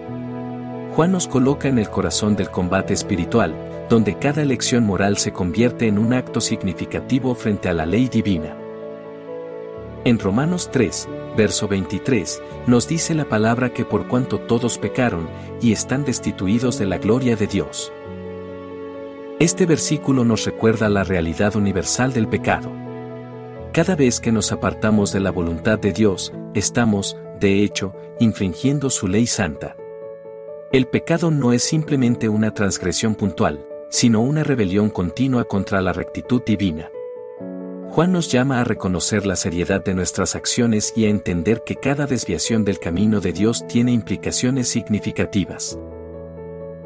Juan 0.96 1.12
nos 1.12 1.28
coloca 1.28 1.68
en 1.68 1.78
el 1.78 1.88
corazón 1.88 2.34
del 2.34 2.50
combate 2.50 2.94
espiritual, 2.94 3.54
donde 3.88 4.18
cada 4.18 4.42
elección 4.42 4.84
moral 4.84 5.18
se 5.18 5.32
convierte 5.32 5.86
en 5.86 5.98
un 5.98 6.14
acto 6.14 6.40
significativo 6.40 7.36
frente 7.36 7.68
a 7.68 7.74
la 7.74 7.86
ley 7.86 8.08
divina. 8.08 8.56
En 10.06 10.18
Romanos 10.18 10.68
3, 10.70 11.08
verso 11.34 11.66
23, 11.66 12.42
nos 12.66 12.86
dice 12.86 13.14
la 13.14 13.24
palabra 13.24 13.72
que 13.72 13.86
por 13.86 14.06
cuanto 14.06 14.38
todos 14.38 14.76
pecaron 14.76 15.30
y 15.62 15.72
están 15.72 16.04
destituidos 16.04 16.78
de 16.78 16.84
la 16.84 16.98
gloria 16.98 17.36
de 17.36 17.46
Dios. 17.46 17.90
Este 19.40 19.64
versículo 19.64 20.26
nos 20.26 20.44
recuerda 20.44 20.90
la 20.90 21.04
realidad 21.04 21.56
universal 21.56 22.12
del 22.12 22.28
pecado. 22.28 22.70
Cada 23.72 23.96
vez 23.96 24.20
que 24.20 24.30
nos 24.30 24.52
apartamos 24.52 25.10
de 25.10 25.20
la 25.20 25.30
voluntad 25.30 25.78
de 25.78 25.94
Dios, 25.94 26.34
estamos, 26.52 27.16
de 27.40 27.64
hecho, 27.64 27.94
infringiendo 28.20 28.90
su 28.90 29.08
ley 29.08 29.26
santa. 29.26 29.74
El 30.70 30.86
pecado 30.86 31.30
no 31.30 31.54
es 31.54 31.62
simplemente 31.62 32.28
una 32.28 32.52
transgresión 32.52 33.14
puntual, 33.14 33.66
sino 33.88 34.20
una 34.20 34.44
rebelión 34.44 34.90
continua 34.90 35.44
contra 35.44 35.80
la 35.80 35.94
rectitud 35.94 36.42
divina. 36.44 36.90
Juan 37.94 38.10
nos 38.10 38.26
llama 38.26 38.60
a 38.60 38.64
reconocer 38.64 39.24
la 39.24 39.36
seriedad 39.36 39.84
de 39.84 39.94
nuestras 39.94 40.34
acciones 40.34 40.92
y 40.96 41.04
a 41.04 41.10
entender 41.10 41.62
que 41.64 41.76
cada 41.76 42.06
desviación 42.06 42.64
del 42.64 42.80
camino 42.80 43.20
de 43.20 43.32
Dios 43.32 43.68
tiene 43.68 43.92
implicaciones 43.92 44.66
significativas. 44.66 45.78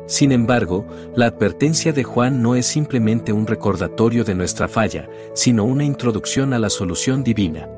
Sin 0.05 0.33
embargo, 0.33 0.87
la 1.17 1.25
advertencia 1.25 1.95
de 1.95 2.05
Juan 2.05 2.43
no 2.43 2.57
es 2.57 2.67
simplemente 2.67 3.33
un 3.33 3.47
recordatorio 3.47 4.23
de 4.23 4.35
nuestra 4.35 4.69
falla, 4.69 5.09
sino 5.33 5.65
una 5.65 5.85
introducción 5.85 6.53
a 6.53 6.59
la 6.59 6.69
solución 6.69 7.25
divina. 7.25 7.71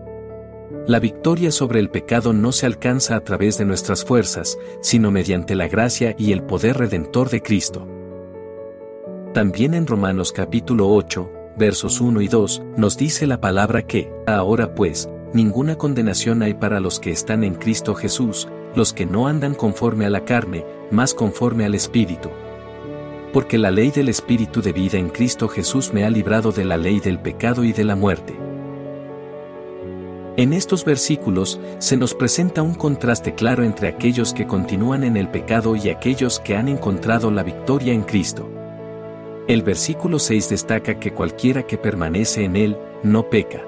La 0.88 0.99
victoria 0.99 1.52
sobre 1.52 1.78
el 1.78 1.88
pecado 1.88 2.32
no 2.32 2.50
se 2.50 2.66
alcanza 2.66 3.14
a 3.14 3.20
través 3.20 3.58
de 3.58 3.64
nuestras 3.64 4.04
fuerzas, 4.04 4.58
sino 4.80 5.12
mediante 5.12 5.54
la 5.54 5.68
gracia 5.68 6.16
y 6.18 6.32
el 6.32 6.42
poder 6.42 6.78
redentor 6.78 7.30
de 7.30 7.42
Cristo. 7.42 7.87
También 9.32 9.75
en 9.75 9.87
Romanos 9.87 10.32
capítulo 10.32 10.88
8, 10.88 11.39
versos 11.57 12.00
1 12.00 12.21
y 12.21 12.28
2, 12.28 12.62
nos 12.76 12.97
dice 12.97 13.26
la 13.26 13.40
palabra 13.40 13.87
que, 13.87 14.12
ahora 14.26 14.75
pues, 14.75 15.09
ninguna 15.33 15.76
condenación 15.76 16.42
hay 16.42 16.54
para 16.54 16.80
los 16.80 17.00
que 17.00 17.11
están 17.11 17.45
en 17.45 17.54
Cristo 17.54 17.95
Jesús, 17.95 18.49
los 18.75 18.92
que 18.92 19.07
no 19.07 19.26
andan 19.26 19.54
conforme 19.54 20.07
a 20.07 20.11
la 20.11 20.25
carne, 20.25 20.64
más 20.90 21.14
conforme 21.14 21.64
al 21.64 21.75
Espíritu. 21.75 22.30
Porque 23.33 23.59
la 23.59 23.71
ley 23.71 23.90
del 23.90 24.09
Espíritu 24.09 24.62
de 24.62 24.73
vida 24.73 24.99
en 24.99 25.09
Cristo 25.09 25.49
Jesús 25.49 25.92
me 25.92 26.04
ha 26.04 26.11
librado 26.11 26.52
de 26.52 26.64
la 26.64 26.76
ley 26.76 27.00
del 27.00 27.19
pecado 27.19 27.64
y 27.64 27.73
de 27.73 27.85
la 27.85 27.97
muerte. 27.97 28.37
En 30.37 30.52
estos 30.52 30.85
versículos 30.85 31.61
se 31.78 31.97
nos 31.97 32.14
presenta 32.14 32.62
un 32.62 32.75
contraste 32.75 33.35
claro 33.35 33.62
entre 33.62 33.88
aquellos 33.88 34.33
que 34.33 34.47
continúan 34.47 35.04
en 35.04 35.16
el 35.16 35.28
pecado 35.28 35.76
y 35.76 35.90
aquellos 35.90 36.40
que 36.40 36.57
han 36.57 36.69
encontrado 36.69 37.30
la 37.30 37.42
victoria 37.42 37.92
en 37.92 38.02
Cristo. 38.02 38.49
El 39.50 39.62
versículo 39.62 40.21
6 40.21 40.49
destaca 40.49 41.00
que 41.00 41.12
cualquiera 41.12 41.64
que 41.64 41.76
permanece 41.76 42.45
en 42.45 42.54
Él, 42.54 42.76
no 43.02 43.28
peca. 43.28 43.61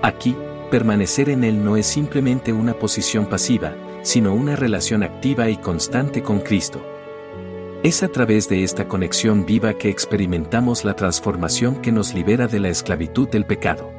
Aquí, 0.00 0.34
permanecer 0.70 1.28
en 1.28 1.44
Él 1.44 1.62
no 1.62 1.76
es 1.76 1.84
simplemente 1.84 2.54
una 2.54 2.72
posición 2.72 3.26
pasiva, 3.26 3.74
sino 4.00 4.32
una 4.32 4.56
relación 4.56 5.02
activa 5.02 5.50
y 5.50 5.58
constante 5.58 6.22
con 6.22 6.40
Cristo. 6.40 6.80
Es 7.82 8.02
a 8.02 8.08
través 8.08 8.48
de 8.48 8.64
esta 8.64 8.88
conexión 8.88 9.44
viva 9.44 9.74
que 9.74 9.90
experimentamos 9.90 10.86
la 10.86 10.96
transformación 10.96 11.82
que 11.82 11.92
nos 11.92 12.14
libera 12.14 12.46
de 12.46 12.58
la 12.58 12.70
esclavitud 12.70 13.28
del 13.28 13.44
pecado. 13.44 13.92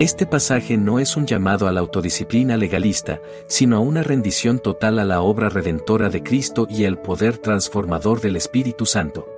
Este 0.00 0.26
pasaje 0.26 0.76
no 0.76 0.98
es 0.98 1.16
un 1.16 1.24
llamado 1.24 1.68
a 1.68 1.72
la 1.72 1.78
autodisciplina 1.78 2.56
legalista, 2.56 3.20
sino 3.46 3.76
a 3.76 3.78
una 3.78 4.02
rendición 4.02 4.58
total 4.58 4.98
a 4.98 5.04
la 5.04 5.20
obra 5.20 5.48
redentora 5.50 6.10
de 6.10 6.24
Cristo 6.24 6.66
y 6.68 6.84
al 6.84 7.00
poder 7.00 7.38
transformador 7.38 8.20
del 8.20 8.34
Espíritu 8.34 8.84
Santo. 8.84 9.37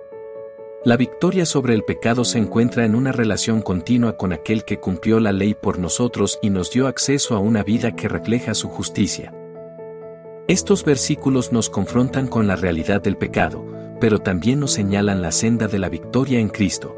La 0.83 0.97
victoria 0.97 1.45
sobre 1.45 1.75
el 1.75 1.83
pecado 1.83 2.25
se 2.25 2.39
encuentra 2.39 2.87
en 2.87 2.95
una 2.95 3.13
relación 3.13 3.61
continua 3.61 4.17
con 4.17 4.33
aquel 4.33 4.65
que 4.65 4.81
cumplió 4.81 5.21
la 5.21 5.31
ley 5.31 5.55
por 5.55 5.79
nosotros 5.79 6.39
y 6.41 6.49
nos 6.49 6.71
dio 6.71 6.87
acceso 6.87 7.37
a 7.37 7.39
una 7.39 7.63
vida 7.63 7.95
que 7.95 8.09
refleja 8.09 8.55
su 8.55 8.69
justicia. 8.69 9.35
Estos 10.49 10.83
versículos 10.83 11.53
nos 11.53 11.69
confrontan 11.69 12.29
con 12.29 12.47
la 12.47 12.57
realidad 12.57 13.03
del 13.03 13.19
pecado, 13.19 13.63
pero 14.01 14.21
también 14.21 14.59
nos 14.61 14.73
señalan 14.73 15.21
la 15.21 15.33
senda 15.33 15.69
de 15.69 15.79
la 15.79 15.91
victoria 15.91 16.41
en 16.41 16.49
Cristo 16.49 16.97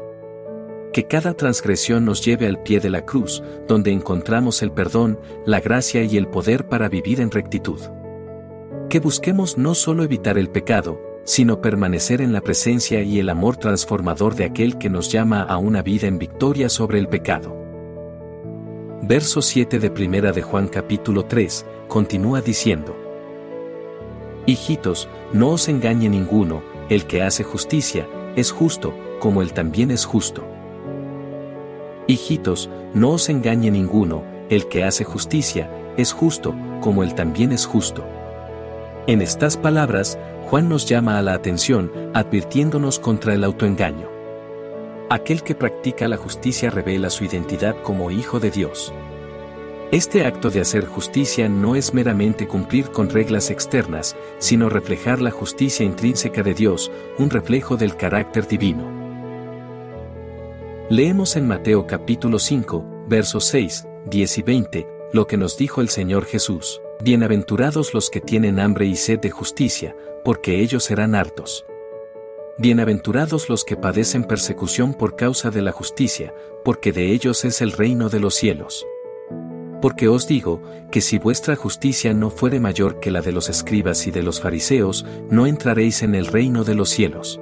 que 0.93 1.07
cada 1.07 1.33
transgresión 1.33 2.05
nos 2.05 2.23
lleve 2.23 2.47
al 2.47 2.61
pie 2.61 2.79
de 2.79 2.91
la 2.91 3.03
cruz, 3.03 3.43
donde 3.67 3.91
encontramos 3.91 4.61
el 4.61 4.71
perdón, 4.71 5.19
la 5.45 5.59
gracia 5.59 6.03
y 6.03 6.17
el 6.17 6.27
poder 6.27 6.67
para 6.67 6.87
vivir 6.87 7.19
en 7.19 7.31
rectitud. 7.31 7.81
Que 8.89 8.99
busquemos 8.99 9.57
no 9.57 9.73
solo 9.73 10.03
evitar 10.03 10.37
el 10.37 10.49
pecado, 10.49 11.01
sino 11.23 11.61
permanecer 11.61 12.21
en 12.21 12.33
la 12.33 12.41
presencia 12.41 13.01
y 13.01 13.19
el 13.19 13.29
amor 13.29 13.57
transformador 13.57 14.35
de 14.35 14.45
aquel 14.45 14.77
que 14.77 14.89
nos 14.89 15.11
llama 15.11 15.41
a 15.41 15.57
una 15.57 15.81
vida 15.81 16.07
en 16.07 16.17
victoria 16.17 16.69
sobre 16.69 16.99
el 16.99 17.07
pecado. 17.07 17.57
Verso 19.01 19.41
7 19.41 19.79
de 19.79 19.89
Primera 19.89 20.31
de 20.31 20.41
Juan 20.41 20.67
capítulo 20.67 21.25
3, 21.25 21.65
continúa 21.87 22.41
diciendo, 22.41 22.95
Hijitos, 24.45 25.07
no 25.31 25.51
os 25.51 25.69
engañe 25.69 26.09
ninguno, 26.09 26.63
el 26.89 27.05
que 27.05 27.21
hace 27.21 27.43
justicia, 27.43 28.07
es 28.35 28.51
justo, 28.51 28.93
como 29.19 29.41
él 29.41 29.53
también 29.53 29.91
es 29.91 30.05
justo. 30.05 30.45
Hijitos, 32.07 32.69
no 32.93 33.11
os 33.11 33.29
engañe 33.29 33.71
ninguno, 33.71 34.23
el 34.49 34.67
que 34.67 34.83
hace 34.83 35.05
justicia, 35.05 35.69
es 35.95 36.11
justo, 36.11 36.53
como 36.81 37.03
él 37.03 37.13
también 37.13 37.53
es 37.53 37.65
justo. 37.65 38.03
En 39.07 39.21
estas 39.21 39.57
palabras, 39.57 40.17
Juan 40.53 40.69
nos 40.69 40.85
llama 40.85 41.17
a 41.17 41.23
la 41.23 41.33
atención, 41.33 41.91
advirtiéndonos 42.13 42.99
contra 42.99 43.33
el 43.33 43.43
autoengaño. 43.43 44.07
Aquel 45.09 45.41
que 45.41 45.55
practica 45.55 46.07
la 46.07 46.15
justicia 46.15 46.69
revela 46.69 47.09
su 47.09 47.23
identidad 47.23 47.75
como 47.81 48.11
hijo 48.11 48.39
de 48.39 48.51
Dios. 48.51 48.93
Este 49.91 50.27
acto 50.27 50.51
de 50.51 50.61
hacer 50.61 50.85
justicia 50.85 51.49
no 51.49 51.75
es 51.75 51.95
meramente 51.95 52.47
cumplir 52.47 52.91
con 52.91 53.09
reglas 53.09 53.49
externas, 53.49 54.15
sino 54.37 54.69
reflejar 54.69 55.23
la 55.23 55.31
justicia 55.31 55.87
intrínseca 55.87 56.43
de 56.43 56.53
Dios, 56.53 56.91
un 57.17 57.31
reflejo 57.31 57.75
del 57.75 57.97
carácter 57.97 58.47
divino. 58.47 58.87
Leemos 60.87 61.35
en 61.35 61.47
Mateo 61.47 61.87
capítulo 61.87 62.37
5, 62.37 63.07
versos 63.07 63.45
6, 63.45 63.87
10 64.05 64.37
y 64.37 64.41
20, 64.43 64.87
lo 65.13 65.25
que 65.25 65.37
nos 65.37 65.57
dijo 65.57 65.81
el 65.81 65.89
Señor 65.89 66.25
Jesús. 66.25 66.79
Bienaventurados 67.03 67.93
los 67.93 68.09
que 68.09 68.21
tienen 68.21 68.61
hambre 68.61 68.85
y 68.85 68.95
sed 68.95 69.19
de 69.19 69.29
justicia, 69.29 69.93
porque 70.23 70.61
ellos 70.61 70.85
serán 70.85 71.15
hartos. 71.15 71.65
Bienaventurados 72.57 73.49
los 73.49 73.65
que 73.65 73.75
padecen 73.75 74.23
persecución 74.23 74.93
por 74.93 75.17
causa 75.17 75.51
de 75.51 75.61
la 75.61 75.73
justicia, 75.73 76.33
porque 76.63 76.93
de 76.93 77.11
ellos 77.11 77.43
es 77.43 77.61
el 77.61 77.73
reino 77.73 78.07
de 78.07 78.21
los 78.21 78.35
cielos. 78.35 78.87
Porque 79.81 80.07
os 80.07 80.27
digo, 80.27 80.61
que 80.91 81.01
si 81.01 81.17
vuestra 81.17 81.57
justicia 81.57 82.13
no 82.13 82.29
fuere 82.29 82.61
mayor 82.61 83.01
que 83.01 83.11
la 83.11 83.21
de 83.21 83.33
los 83.33 83.49
escribas 83.49 84.07
y 84.07 84.11
de 84.11 84.23
los 84.23 84.39
fariseos, 84.39 85.05
no 85.29 85.45
entraréis 85.45 86.03
en 86.03 86.15
el 86.15 86.25
reino 86.25 86.63
de 86.63 86.75
los 86.75 86.87
cielos. 86.87 87.37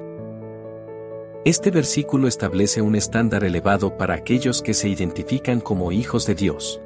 Este 1.46 1.70
versículo 1.70 2.28
establece 2.28 2.82
un 2.82 2.96
estándar 2.96 3.44
elevado 3.44 3.96
para 3.96 4.16
aquellos 4.16 4.64
que 4.64 4.74
se 4.74 4.90
identifican 4.90 5.60
como 5.60 5.92
hijos 5.92 6.26
de 6.26 6.34
Dios. 6.34 6.82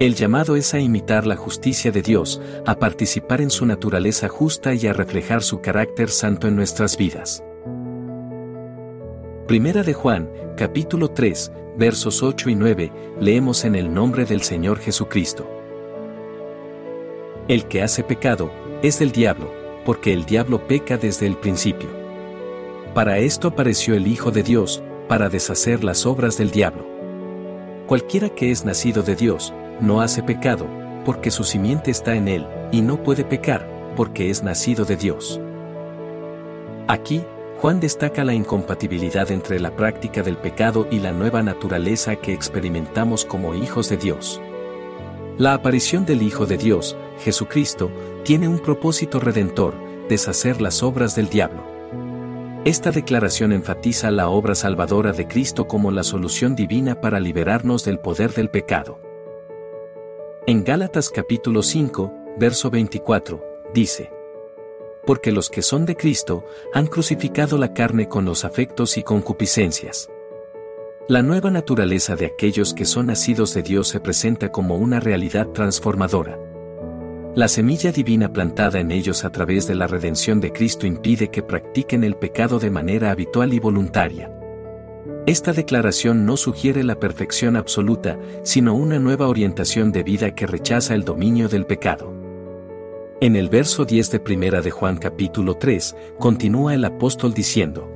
El 0.00 0.16
llamado 0.16 0.56
es 0.56 0.74
a 0.74 0.80
imitar 0.80 1.24
la 1.24 1.36
justicia 1.36 1.92
de 1.92 2.02
Dios, 2.02 2.42
a 2.66 2.80
participar 2.80 3.40
en 3.40 3.48
su 3.48 3.64
naturaleza 3.64 4.28
justa 4.28 4.74
y 4.74 4.88
a 4.88 4.92
reflejar 4.92 5.40
su 5.40 5.60
carácter 5.60 6.10
santo 6.10 6.48
en 6.48 6.56
nuestras 6.56 6.96
vidas. 6.96 7.44
Primera 9.46 9.84
de 9.84 9.94
Juan, 9.94 10.28
capítulo 10.56 11.12
3, 11.12 11.52
versos 11.78 12.24
8 12.24 12.50
y 12.50 12.54
9, 12.56 12.92
leemos 13.20 13.64
en 13.64 13.76
el 13.76 13.94
nombre 13.94 14.24
del 14.24 14.42
Señor 14.42 14.80
Jesucristo. 14.80 15.48
El 17.46 17.66
que 17.66 17.80
hace 17.82 18.02
pecado, 18.02 18.50
es 18.82 18.98
del 18.98 19.12
diablo, 19.12 19.52
porque 19.84 20.12
el 20.12 20.24
diablo 20.24 20.66
peca 20.66 20.96
desde 20.96 21.28
el 21.28 21.36
principio. 21.36 21.88
Para 22.94 23.18
esto 23.18 23.46
apareció 23.46 23.94
el 23.94 24.08
Hijo 24.08 24.32
de 24.32 24.42
Dios, 24.42 24.82
para 25.06 25.28
deshacer 25.28 25.84
las 25.84 26.04
obras 26.04 26.36
del 26.36 26.50
diablo. 26.50 26.84
Cualquiera 27.86 28.30
que 28.30 28.50
es 28.50 28.64
nacido 28.64 29.02
de 29.02 29.14
Dios, 29.14 29.52
no 29.80 30.00
hace 30.00 30.22
pecado, 30.22 30.66
porque 31.04 31.30
su 31.30 31.44
simiente 31.44 31.90
está 31.90 32.14
en 32.14 32.28
él, 32.28 32.46
y 32.72 32.82
no 32.82 33.02
puede 33.02 33.24
pecar, 33.24 33.68
porque 33.96 34.30
es 34.30 34.42
nacido 34.42 34.84
de 34.84 34.96
Dios. 34.96 35.40
Aquí, 36.88 37.22
Juan 37.60 37.80
destaca 37.80 38.24
la 38.24 38.34
incompatibilidad 38.34 39.30
entre 39.30 39.58
la 39.58 39.74
práctica 39.74 40.22
del 40.22 40.36
pecado 40.36 40.86
y 40.90 40.98
la 40.98 41.12
nueva 41.12 41.42
naturaleza 41.42 42.16
que 42.16 42.32
experimentamos 42.32 43.24
como 43.24 43.54
hijos 43.54 43.88
de 43.88 43.96
Dios. 43.96 44.40
La 45.38 45.54
aparición 45.54 46.04
del 46.04 46.22
Hijo 46.22 46.46
de 46.46 46.58
Dios, 46.58 46.96
Jesucristo, 47.20 47.90
tiene 48.22 48.48
un 48.48 48.58
propósito 48.58 49.18
redentor, 49.18 49.74
deshacer 50.08 50.60
las 50.60 50.82
obras 50.82 51.16
del 51.16 51.28
diablo. 51.28 51.64
Esta 52.64 52.90
declaración 52.90 53.52
enfatiza 53.52 54.10
la 54.10 54.28
obra 54.28 54.54
salvadora 54.54 55.12
de 55.12 55.26
Cristo 55.26 55.66
como 55.66 55.90
la 55.90 56.02
solución 56.02 56.54
divina 56.54 57.00
para 57.00 57.20
liberarnos 57.20 57.84
del 57.84 57.98
poder 57.98 58.32
del 58.32 58.48
pecado. 58.48 59.03
En 60.46 60.62
Gálatas 60.62 61.08
capítulo 61.08 61.62
5, 61.62 62.36
verso 62.36 62.68
24, 62.68 63.42
dice, 63.72 64.10
Porque 65.06 65.32
los 65.32 65.48
que 65.48 65.62
son 65.62 65.86
de 65.86 65.96
Cristo 65.96 66.44
han 66.74 66.86
crucificado 66.86 67.56
la 67.56 67.72
carne 67.72 68.10
con 68.10 68.26
los 68.26 68.44
afectos 68.44 68.98
y 68.98 69.02
concupiscencias. 69.02 70.10
La 71.08 71.22
nueva 71.22 71.50
naturaleza 71.50 72.14
de 72.14 72.26
aquellos 72.26 72.74
que 72.74 72.84
son 72.84 73.06
nacidos 73.06 73.54
de 73.54 73.62
Dios 73.62 73.88
se 73.88 74.00
presenta 74.00 74.52
como 74.52 74.76
una 74.76 75.00
realidad 75.00 75.48
transformadora. 75.48 76.38
La 77.34 77.48
semilla 77.48 77.90
divina 77.90 78.30
plantada 78.30 78.80
en 78.80 78.90
ellos 78.90 79.24
a 79.24 79.30
través 79.30 79.66
de 79.66 79.76
la 79.76 79.86
redención 79.86 80.42
de 80.42 80.52
Cristo 80.52 80.86
impide 80.86 81.30
que 81.30 81.42
practiquen 81.42 82.04
el 82.04 82.16
pecado 82.16 82.58
de 82.58 82.68
manera 82.68 83.10
habitual 83.12 83.54
y 83.54 83.60
voluntaria. 83.60 84.30
Esta 85.26 85.54
declaración 85.54 86.26
no 86.26 86.36
sugiere 86.36 86.84
la 86.84 87.00
perfección 87.00 87.56
absoluta, 87.56 88.18
sino 88.42 88.74
una 88.74 88.98
nueva 88.98 89.26
orientación 89.26 89.90
de 89.90 90.02
vida 90.02 90.34
que 90.34 90.46
rechaza 90.46 90.94
el 90.94 91.02
dominio 91.02 91.48
del 91.48 91.64
pecado. 91.64 92.12
En 93.22 93.34
el 93.34 93.48
verso 93.48 93.86
10 93.86 94.10
de 94.10 94.20
Primera 94.20 94.60
de 94.60 94.70
Juan 94.70 94.98
capítulo 94.98 95.54
3, 95.54 95.96
continúa 96.18 96.74
el 96.74 96.84
apóstol 96.84 97.32
diciendo, 97.32 97.90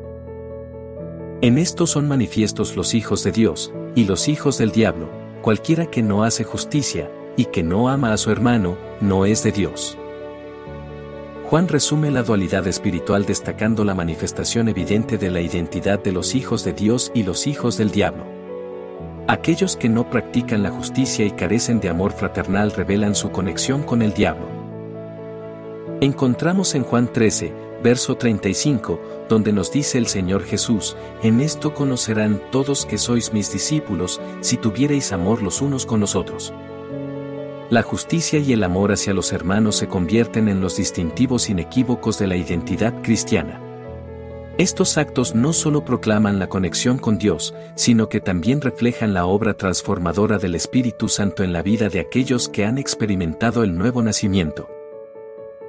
En 1.42 1.58
esto 1.58 1.86
son 1.86 2.08
manifiestos 2.08 2.76
los 2.76 2.94
hijos 2.94 3.24
de 3.24 3.32
Dios, 3.32 3.74
y 3.94 4.04
los 4.04 4.28
hijos 4.28 4.56
del 4.56 4.70
diablo, 4.72 5.10
cualquiera 5.42 5.84
que 5.84 6.02
no 6.02 6.24
hace 6.24 6.44
justicia, 6.44 7.10
y 7.36 7.44
que 7.44 7.62
no 7.62 7.90
ama 7.90 8.14
a 8.14 8.16
su 8.16 8.30
hermano, 8.30 8.78
no 9.02 9.26
es 9.26 9.42
de 9.42 9.52
Dios. 9.52 9.97
Juan 11.48 11.66
resume 11.66 12.10
la 12.10 12.22
dualidad 12.22 12.66
espiritual 12.66 13.24
destacando 13.24 13.82
la 13.82 13.94
manifestación 13.94 14.68
evidente 14.68 15.16
de 15.16 15.30
la 15.30 15.40
identidad 15.40 15.98
de 15.98 16.12
los 16.12 16.34
hijos 16.34 16.62
de 16.62 16.74
Dios 16.74 17.10
y 17.14 17.22
los 17.22 17.46
hijos 17.46 17.78
del 17.78 17.90
diablo. 17.90 18.26
Aquellos 19.28 19.74
que 19.74 19.88
no 19.88 20.10
practican 20.10 20.62
la 20.62 20.68
justicia 20.68 21.24
y 21.24 21.30
carecen 21.30 21.80
de 21.80 21.88
amor 21.88 22.12
fraternal 22.12 22.72
revelan 22.72 23.14
su 23.14 23.30
conexión 23.30 23.82
con 23.82 24.02
el 24.02 24.12
diablo. 24.12 24.46
Encontramos 26.02 26.74
en 26.74 26.82
Juan 26.82 27.10
13, 27.10 27.54
verso 27.82 28.14
35, 28.18 29.00
donde 29.30 29.50
nos 29.50 29.72
dice 29.72 29.96
el 29.96 30.06
Señor 30.06 30.44
Jesús, 30.44 30.98
en 31.22 31.40
esto 31.40 31.72
conocerán 31.72 32.42
todos 32.52 32.84
que 32.84 32.98
sois 32.98 33.32
mis 33.32 33.50
discípulos, 33.50 34.20
si 34.42 34.58
tuviereis 34.58 35.14
amor 35.14 35.42
los 35.42 35.62
unos 35.62 35.86
con 35.86 35.98
los 35.98 36.14
otros 36.14 36.52
la 37.70 37.82
justicia 37.82 38.38
y 38.38 38.52
el 38.52 38.64
amor 38.64 38.92
hacia 38.92 39.12
los 39.12 39.32
hermanos 39.32 39.76
se 39.76 39.88
convierten 39.88 40.48
en 40.48 40.60
los 40.60 40.76
distintivos 40.76 41.50
inequívocos 41.50 42.18
de 42.18 42.26
la 42.26 42.36
identidad 42.36 43.02
cristiana. 43.02 43.60
Estos 44.56 44.96
actos 44.98 45.34
no 45.34 45.52
solo 45.52 45.84
proclaman 45.84 46.38
la 46.38 46.48
conexión 46.48 46.98
con 46.98 47.18
Dios, 47.18 47.54
sino 47.76 48.08
que 48.08 48.20
también 48.20 48.60
reflejan 48.60 49.14
la 49.14 49.26
obra 49.26 49.54
transformadora 49.54 50.38
del 50.38 50.54
Espíritu 50.54 51.08
Santo 51.08 51.44
en 51.44 51.52
la 51.52 51.62
vida 51.62 51.88
de 51.90 52.00
aquellos 52.00 52.48
que 52.48 52.64
han 52.64 52.78
experimentado 52.78 53.62
el 53.62 53.76
nuevo 53.76 54.02
nacimiento. 54.02 54.68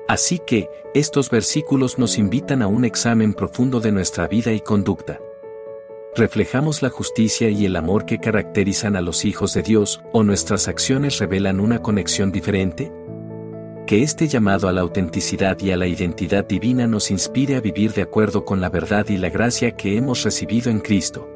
Así 0.07 0.39
que, 0.39 0.69
estos 0.95 1.29
versículos 1.29 1.99
nos 1.99 2.17
invitan 2.17 2.63
a 2.63 2.67
un 2.67 2.83
examen 2.83 3.35
profundo 3.35 3.79
de 3.79 3.91
nuestra 3.91 4.27
vida 4.27 4.53
y 4.53 4.61
conducta. 4.61 5.19
¿Reflejamos 6.15 6.81
la 6.81 6.89
justicia 6.89 7.49
y 7.49 7.65
el 7.65 7.75
amor 7.75 8.05
que 8.05 8.17
caracterizan 8.17 8.95
a 8.95 9.01
los 9.01 9.25
hijos 9.25 9.53
de 9.53 9.61
Dios 9.61 10.01
o 10.11 10.23
nuestras 10.23 10.67
acciones 10.67 11.19
revelan 11.19 11.59
una 11.59 11.83
conexión 11.83 12.31
diferente? 12.31 12.91
Que 13.85 14.01
este 14.01 14.27
llamado 14.27 14.67
a 14.67 14.73
la 14.73 14.81
autenticidad 14.81 15.59
y 15.61 15.71
a 15.71 15.77
la 15.77 15.85
identidad 15.85 16.45
divina 16.45 16.87
nos 16.87 17.11
inspire 17.11 17.55
a 17.55 17.61
vivir 17.61 17.93
de 17.93 18.01
acuerdo 18.01 18.43
con 18.43 18.59
la 18.59 18.69
verdad 18.69 19.07
y 19.09 19.17
la 19.17 19.29
gracia 19.29 19.75
que 19.75 19.97
hemos 19.97 20.23
recibido 20.23 20.71
en 20.71 20.79
Cristo. 20.79 21.29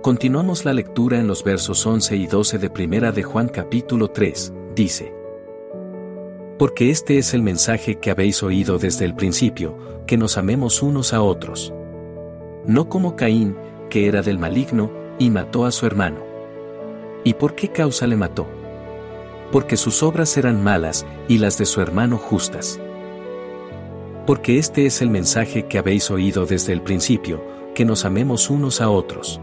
Continuamos 0.00 0.64
la 0.64 0.72
lectura 0.72 1.18
en 1.18 1.26
los 1.26 1.44
versos 1.44 1.86
11 1.86 2.16
y 2.16 2.26
12 2.26 2.58
de 2.58 2.70
Primera 2.70 3.12
de 3.12 3.22
Juan 3.22 3.48
capítulo 3.48 4.08
3, 4.08 4.52
dice. 4.74 5.12
Porque 6.58 6.90
este 6.90 7.18
es 7.18 7.34
el 7.34 7.42
mensaje 7.42 7.96
que 7.96 8.10
habéis 8.10 8.42
oído 8.42 8.78
desde 8.78 9.04
el 9.04 9.14
principio, 9.14 10.04
que 10.06 10.16
nos 10.16 10.38
amemos 10.38 10.82
unos 10.82 11.12
a 11.12 11.20
otros 11.20 11.72
no 12.66 12.88
como 12.88 13.16
Caín, 13.16 13.56
que 13.90 14.06
era 14.06 14.22
del 14.22 14.38
maligno, 14.38 14.90
y 15.18 15.30
mató 15.30 15.64
a 15.66 15.70
su 15.70 15.86
hermano. 15.86 16.18
¿Y 17.24 17.34
por 17.34 17.54
qué 17.54 17.68
causa 17.68 18.06
le 18.06 18.16
mató? 18.16 18.46
Porque 19.50 19.76
sus 19.76 20.02
obras 20.02 20.36
eran 20.36 20.62
malas 20.62 21.06
y 21.28 21.38
las 21.38 21.58
de 21.58 21.66
su 21.66 21.80
hermano 21.80 22.18
justas. 22.18 22.80
Porque 24.26 24.58
este 24.58 24.86
es 24.86 25.02
el 25.02 25.10
mensaje 25.10 25.66
que 25.66 25.78
habéis 25.78 26.10
oído 26.10 26.46
desde 26.46 26.72
el 26.72 26.80
principio, 26.80 27.44
que 27.74 27.84
nos 27.84 28.04
amemos 28.04 28.50
unos 28.50 28.80
a 28.80 28.88
otros. 28.88 29.40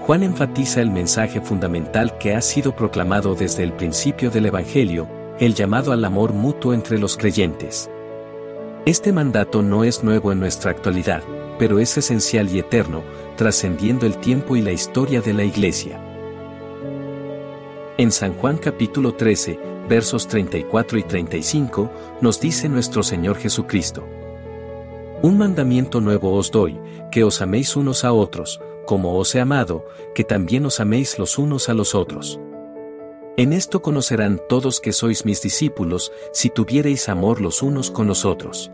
Juan 0.00 0.22
enfatiza 0.22 0.80
el 0.80 0.90
mensaje 0.90 1.40
fundamental 1.40 2.16
que 2.18 2.34
ha 2.34 2.40
sido 2.40 2.76
proclamado 2.76 3.34
desde 3.34 3.64
el 3.64 3.72
principio 3.72 4.30
del 4.30 4.46
Evangelio, 4.46 5.08
el 5.40 5.54
llamado 5.54 5.92
al 5.92 6.04
amor 6.04 6.32
mutuo 6.32 6.74
entre 6.74 6.98
los 6.98 7.16
creyentes. 7.16 7.90
Este 8.86 9.12
mandato 9.12 9.62
no 9.62 9.82
es 9.82 10.04
nuevo 10.04 10.30
en 10.30 10.38
nuestra 10.38 10.70
actualidad, 10.70 11.24
pero 11.58 11.80
es 11.80 11.98
esencial 11.98 12.48
y 12.54 12.60
eterno, 12.60 13.02
trascendiendo 13.36 14.06
el 14.06 14.16
tiempo 14.18 14.54
y 14.54 14.62
la 14.62 14.70
historia 14.70 15.20
de 15.20 15.34
la 15.34 15.42
Iglesia. 15.42 16.00
En 17.98 18.12
San 18.12 18.34
Juan 18.34 18.58
capítulo 18.58 19.14
13, 19.14 19.58
versos 19.88 20.28
34 20.28 20.98
y 20.98 21.02
35, 21.02 21.90
nos 22.20 22.40
dice 22.40 22.68
nuestro 22.68 23.02
Señor 23.02 23.38
Jesucristo. 23.38 24.06
Un 25.20 25.36
mandamiento 25.36 26.00
nuevo 26.00 26.32
os 26.34 26.52
doy, 26.52 26.78
que 27.10 27.24
os 27.24 27.42
améis 27.42 27.74
unos 27.74 28.04
a 28.04 28.12
otros, 28.12 28.60
como 28.86 29.18
os 29.18 29.34
he 29.34 29.40
amado, 29.40 29.84
que 30.14 30.22
también 30.22 30.64
os 30.64 30.78
améis 30.78 31.18
los 31.18 31.38
unos 31.38 31.68
a 31.68 31.74
los 31.74 31.96
otros. 31.96 32.38
En 33.38 33.52
esto 33.52 33.82
conocerán 33.82 34.40
todos 34.48 34.80
que 34.80 34.92
sois 34.92 35.26
mis 35.26 35.42
discípulos, 35.42 36.10
si 36.32 36.48
tuviereis 36.48 37.10
amor 37.10 37.42
los 37.42 37.62
unos 37.62 37.90
con 37.90 38.06
los 38.06 38.24
otros. 38.24 38.70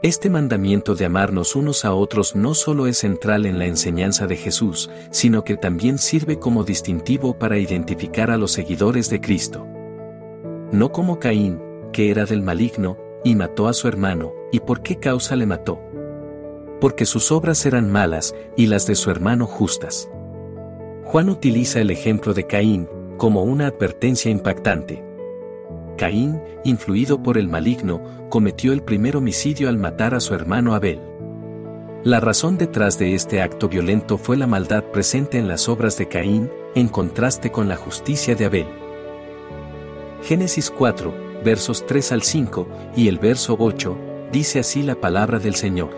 Este 0.00 0.30
mandamiento 0.30 0.94
de 0.94 1.06
amarnos 1.06 1.56
unos 1.56 1.84
a 1.84 1.92
otros 1.92 2.36
no 2.36 2.54
solo 2.54 2.86
es 2.86 2.98
central 2.98 3.46
en 3.46 3.58
la 3.58 3.66
enseñanza 3.66 4.28
de 4.28 4.36
Jesús, 4.36 4.90
sino 5.10 5.42
que 5.42 5.56
también 5.56 5.98
sirve 5.98 6.38
como 6.38 6.62
distintivo 6.62 7.36
para 7.36 7.58
identificar 7.58 8.30
a 8.30 8.36
los 8.36 8.52
seguidores 8.52 9.10
de 9.10 9.20
Cristo. 9.20 9.66
No 10.70 10.92
como 10.92 11.18
Caín, 11.18 11.60
que 11.92 12.12
era 12.12 12.26
del 12.26 12.42
maligno, 12.42 12.96
y 13.24 13.34
mató 13.34 13.66
a 13.66 13.72
su 13.72 13.88
hermano, 13.88 14.34
¿y 14.52 14.60
por 14.60 14.82
qué 14.82 15.00
causa 15.00 15.34
le 15.34 15.46
mató? 15.46 15.80
Porque 16.80 17.06
sus 17.06 17.32
obras 17.32 17.66
eran 17.66 17.90
malas 17.90 18.36
y 18.56 18.66
las 18.66 18.86
de 18.86 18.94
su 18.94 19.10
hermano 19.10 19.46
justas. 19.46 20.08
Juan 21.02 21.28
utiliza 21.28 21.80
el 21.80 21.90
ejemplo 21.90 22.34
de 22.34 22.46
Caín 22.46 22.88
como 23.16 23.42
una 23.42 23.66
advertencia 23.66 24.30
impactante. 24.30 25.04
Caín, 25.96 26.40
influido 26.64 27.22
por 27.22 27.38
el 27.38 27.48
maligno, 27.48 28.02
cometió 28.28 28.72
el 28.72 28.82
primer 28.82 29.16
homicidio 29.16 29.68
al 29.68 29.78
matar 29.78 30.14
a 30.14 30.20
su 30.20 30.34
hermano 30.34 30.74
Abel. 30.74 31.00
La 32.02 32.20
razón 32.20 32.58
detrás 32.58 32.98
de 32.98 33.14
este 33.14 33.40
acto 33.40 33.68
violento 33.68 34.18
fue 34.18 34.36
la 34.36 34.46
maldad 34.46 34.84
presente 34.84 35.38
en 35.38 35.48
las 35.48 35.68
obras 35.68 35.96
de 35.96 36.08
Caín, 36.08 36.50
en 36.74 36.88
contraste 36.88 37.50
con 37.50 37.68
la 37.68 37.76
justicia 37.76 38.34
de 38.34 38.44
Abel. 38.44 38.66
Génesis 40.22 40.70
4, 40.70 41.14
versos 41.44 41.86
3 41.86 42.12
al 42.12 42.22
5, 42.22 42.68
y 42.96 43.08
el 43.08 43.18
verso 43.18 43.56
8, 43.58 43.96
dice 44.32 44.58
así 44.58 44.82
la 44.82 44.96
palabra 44.96 45.38
del 45.38 45.54
Señor. 45.54 45.90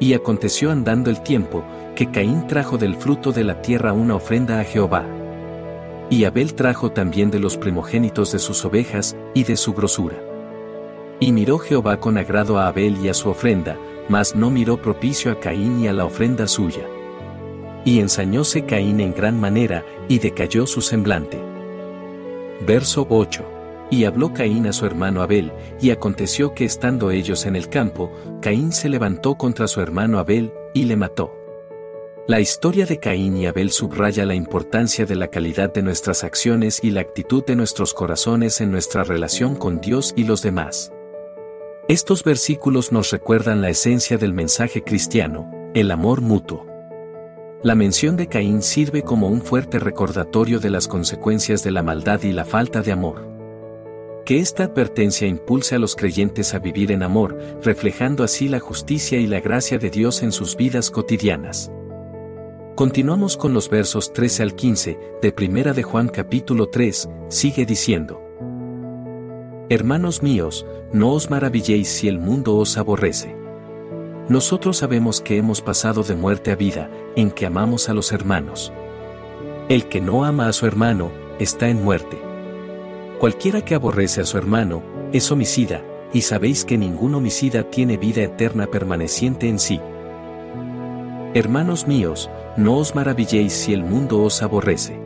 Y 0.00 0.14
aconteció 0.14 0.70
andando 0.70 1.08
el 1.08 1.22
tiempo, 1.22 1.64
que 1.94 2.10
Caín 2.10 2.46
trajo 2.46 2.76
del 2.76 2.96
fruto 2.96 3.32
de 3.32 3.44
la 3.44 3.62
tierra 3.62 3.92
una 3.92 4.16
ofrenda 4.16 4.60
a 4.60 4.64
Jehová. 4.64 5.06
Y 6.10 6.24
Abel 6.24 6.54
trajo 6.54 6.92
también 6.92 7.30
de 7.30 7.40
los 7.40 7.56
primogénitos 7.56 8.32
de 8.32 8.38
sus 8.38 8.64
ovejas, 8.64 9.16
y 9.34 9.44
de 9.44 9.56
su 9.56 9.72
grosura. 9.72 10.16
Y 11.20 11.32
miró 11.32 11.58
Jehová 11.58 11.98
con 11.98 12.18
agrado 12.18 12.58
a 12.58 12.66
Abel 12.68 12.98
y 13.02 13.08
a 13.08 13.14
su 13.14 13.30
ofrenda, 13.30 13.78
mas 14.08 14.36
no 14.36 14.50
miró 14.50 14.80
propicio 14.80 15.32
a 15.32 15.40
Caín 15.40 15.80
y 15.80 15.88
a 15.88 15.92
la 15.92 16.04
ofrenda 16.04 16.46
suya. 16.46 16.86
Y 17.84 18.00
ensañóse 18.00 18.64
Caín 18.64 19.00
en 19.00 19.14
gran 19.14 19.38
manera, 19.38 19.84
y 20.08 20.18
decayó 20.18 20.66
su 20.66 20.80
semblante. 20.80 21.40
Verso 22.66 23.06
8. 23.08 23.44
Y 23.90 24.04
habló 24.04 24.32
Caín 24.32 24.66
a 24.66 24.72
su 24.72 24.86
hermano 24.86 25.22
Abel, 25.22 25.52
y 25.80 25.90
aconteció 25.90 26.54
que 26.54 26.64
estando 26.64 27.10
ellos 27.10 27.46
en 27.46 27.56
el 27.56 27.68
campo, 27.68 28.10
Caín 28.40 28.72
se 28.72 28.88
levantó 28.88 29.36
contra 29.36 29.68
su 29.68 29.80
hermano 29.80 30.18
Abel, 30.18 30.52
y 30.72 30.84
le 30.84 30.96
mató. 30.96 31.33
La 32.26 32.40
historia 32.40 32.86
de 32.86 32.98
Caín 32.98 33.36
y 33.36 33.44
Abel 33.44 33.70
subraya 33.70 34.24
la 34.24 34.34
importancia 34.34 35.04
de 35.04 35.14
la 35.14 35.28
calidad 35.28 35.74
de 35.74 35.82
nuestras 35.82 36.24
acciones 36.24 36.80
y 36.82 36.90
la 36.90 37.02
actitud 37.02 37.44
de 37.44 37.54
nuestros 37.54 37.92
corazones 37.92 38.62
en 38.62 38.70
nuestra 38.70 39.04
relación 39.04 39.56
con 39.56 39.78
Dios 39.78 40.14
y 40.16 40.24
los 40.24 40.40
demás. 40.40 40.90
Estos 41.86 42.24
versículos 42.24 42.92
nos 42.92 43.10
recuerdan 43.10 43.60
la 43.60 43.68
esencia 43.68 44.16
del 44.16 44.32
mensaje 44.32 44.82
cristiano, 44.82 45.50
el 45.74 45.90
amor 45.90 46.22
mutuo. 46.22 46.66
La 47.62 47.74
mención 47.74 48.16
de 48.16 48.26
Caín 48.26 48.62
sirve 48.62 49.02
como 49.02 49.28
un 49.28 49.42
fuerte 49.42 49.78
recordatorio 49.78 50.60
de 50.60 50.70
las 50.70 50.88
consecuencias 50.88 51.62
de 51.62 51.72
la 51.72 51.82
maldad 51.82 52.22
y 52.22 52.32
la 52.32 52.46
falta 52.46 52.80
de 52.80 52.92
amor. 52.92 53.28
Que 54.24 54.38
esta 54.38 54.64
advertencia 54.64 55.28
impulse 55.28 55.74
a 55.74 55.78
los 55.78 55.94
creyentes 55.94 56.54
a 56.54 56.58
vivir 56.58 56.90
en 56.90 57.02
amor, 57.02 57.36
reflejando 57.62 58.24
así 58.24 58.48
la 58.48 58.60
justicia 58.60 59.18
y 59.18 59.26
la 59.26 59.40
gracia 59.40 59.76
de 59.76 59.90
Dios 59.90 60.22
en 60.22 60.32
sus 60.32 60.56
vidas 60.56 60.90
cotidianas. 60.90 61.70
Continuamos 62.74 63.36
con 63.36 63.54
los 63.54 63.70
versos 63.70 64.12
13 64.12 64.42
al 64.42 64.56
15 64.56 64.98
de 65.22 65.30
Primera 65.30 65.72
de 65.74 65.84
Juan 65.84 66.08
capítulo 66.08 66.70
3, 66.70 67.08
sigue 67.28 67.64
diciendo. 67.66 68.20
Hermanos 69.68 70.24
míos, 70.24 70.66
no 70.92 71.12
os 71.12 71.30
maravilléis 71.30 71.86
si 71.86 72.08
el 72.08 72.18
mundo 72.18 72.56
os 72.56 72.76
aborrece. 72.76 73.36
Nosotros 74.28 74.78
sabemos 74.78 75.20
que 75.20 75.36
hemos 75.36 75.62
pasado 75.62 76.02
de 76.02 76.16
muerte 76.16 76.50
a 76.50 76.56
vida, 76.56 76.90
en 77.14 77.30
que 77.30 77.46
amamos 77.46 77.88
a 77.88 77.94
los 77.94 78.10
hermanos. 78.10 78.72
El 79.68 79.86
que 79.86 80.00
no 80.00 80.24
ama 80.24 80.48
a 80.48 80.52
su 80.52 80.66
hermano, 80.66 81.12
está 81.38 81.68
en 81.68 81.84
muerte. 81.84 82.20
Cualquiera 83.20 83.64
que 83.64 83.76
aborrece 83.76 84.20
a 84.20 84.26
su 84.26 84.36
hermano, 84.36 84.82
es 85.12 85.30
homicida, 85.30 85.84
y 86.12 86.22
sabéis 86.22 86.64
que 86.64 86.76
ningún 86.76 87.14
homicida 87.14 87.70
tiene 87.70 87.98
vida 87.98 88.22
eterna 88.22 88.66
permaneciente 88.66 89.48
en 89.48 89.60
sí. 89.60 89.80
Hermanos 91.34 91.86
míos, 91.86 92.30
no 92.56 92.76
os 92.76 92.94
maravilléis 92.94 93.52
si 93.52 93.72
el 93.72 93.82
mundo 93.82 94.22
os 94.22 94.42
aborrece. 94.42 94.98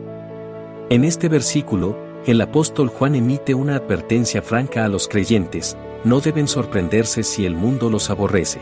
En 0.89 1.03
este 1.03 1.29
versículo, 1.29 1.97
el 2.25 2.41
apóstol 2.41 2.89
Juan 2.89 3.15
emite 3.15 3.53
una 3.53 3.75
advertencia 3.75 4.41
franca 4.41 4.85
a 4.85 4.87
los 4.87 5.07
creyentes, 5.07 5.77
no 6.03 6.19
deben 6.19 6.47
sorprenderse 6.47 7.23
si 7.23 7.45
el 7.45 7.55
mundo 7.55 7.89
los 7.89 8.09
aborrece. 8.09 8.59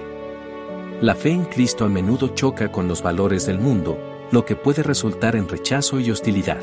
La 1.01 1.15
fe 1.15 1.31
en 1.31 1.45
Cristo 1.45 1.85
a 1.85 1.89
menudo 1.89 2.29
choca 2.29 2.71
con 2.71 2.87
los 2.87 3.03
valores 3.03 3.45
del 3.45 3.59
mundo, 3.59 3.97
lo 4.31 4.45
que 4.45 4.55
puede 4.55 4.83
resultar 4.83 5.35
en 5.35 5.47
rechazo 5.47 5.99
y 5.99 6.09
hostilidad. 6.09 6.61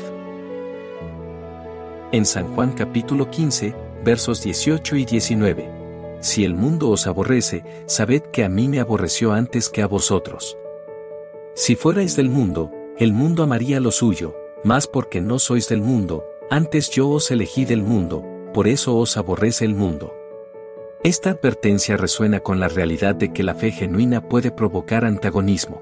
En 2.11 2.25
San 2.25 2.53
Juan 2.53 2.71
capítulo 2.73 3.29
15, 3.29 3.75
versos 4.03 4.41
18 4.43 4.95
y 4.95 5.05
19. 5.05 5.69
Si 6.21 6.43
el 6.43 6.55
mundo 6.55 6.89
os 6.89 7.07
aborrece, 7.07 7.63
sabed 7.87 8.23
que 8.23 8.43
a 8.43 8.49
mí 8.49 8.67
me 8.67 8.79
aborreció 8.79 9.31
antes 9.31 9.69
que 9.69 9.81
a 9.81 9.87
vosotros. 9.87 10.57
Si 11.57 11.77
fuerais 11.77 12.17
del 12.17 12.27
mundo, 12.27 12.69
el 12.97 13.13
mundo 13.13 13.41
amaría 13.41 13.79
lo 13.79 13.91
suyo, 13.91 14.35
más 14.65 14.87
porque 14.87 15.21
no 15.21 15.39
sois 15.39 15.69
del 15.69 15.79
mundo, 15.79 16.25
antes 16.49 16.89
yo 16.89 17.07
os 17.07 17.31
elegí 17.31 17.63
del 17.63 17.81
mundo, 17.81 18.25
por 18.53 18.67
eso 18.67 18.97
os 18.97 19.15
aborrece 19.15 19.63
el 19.63 19.73
mundo. 19.73 20.13
Esta 21.01 21.29
advertencia 21.29 21.95
resuena 21.95 22.41
con 22.41 22.59
la 22.59 22.67
realidad 22.67 23.15
de 23.15 23.31
que 23.31 23.41
la 23.41 23.55
fe 23.55 23.71
genuina 23.71 24.27
puede 24.27 24.51
provocar 24.51 25.05
antagonismo. 25.05 25.81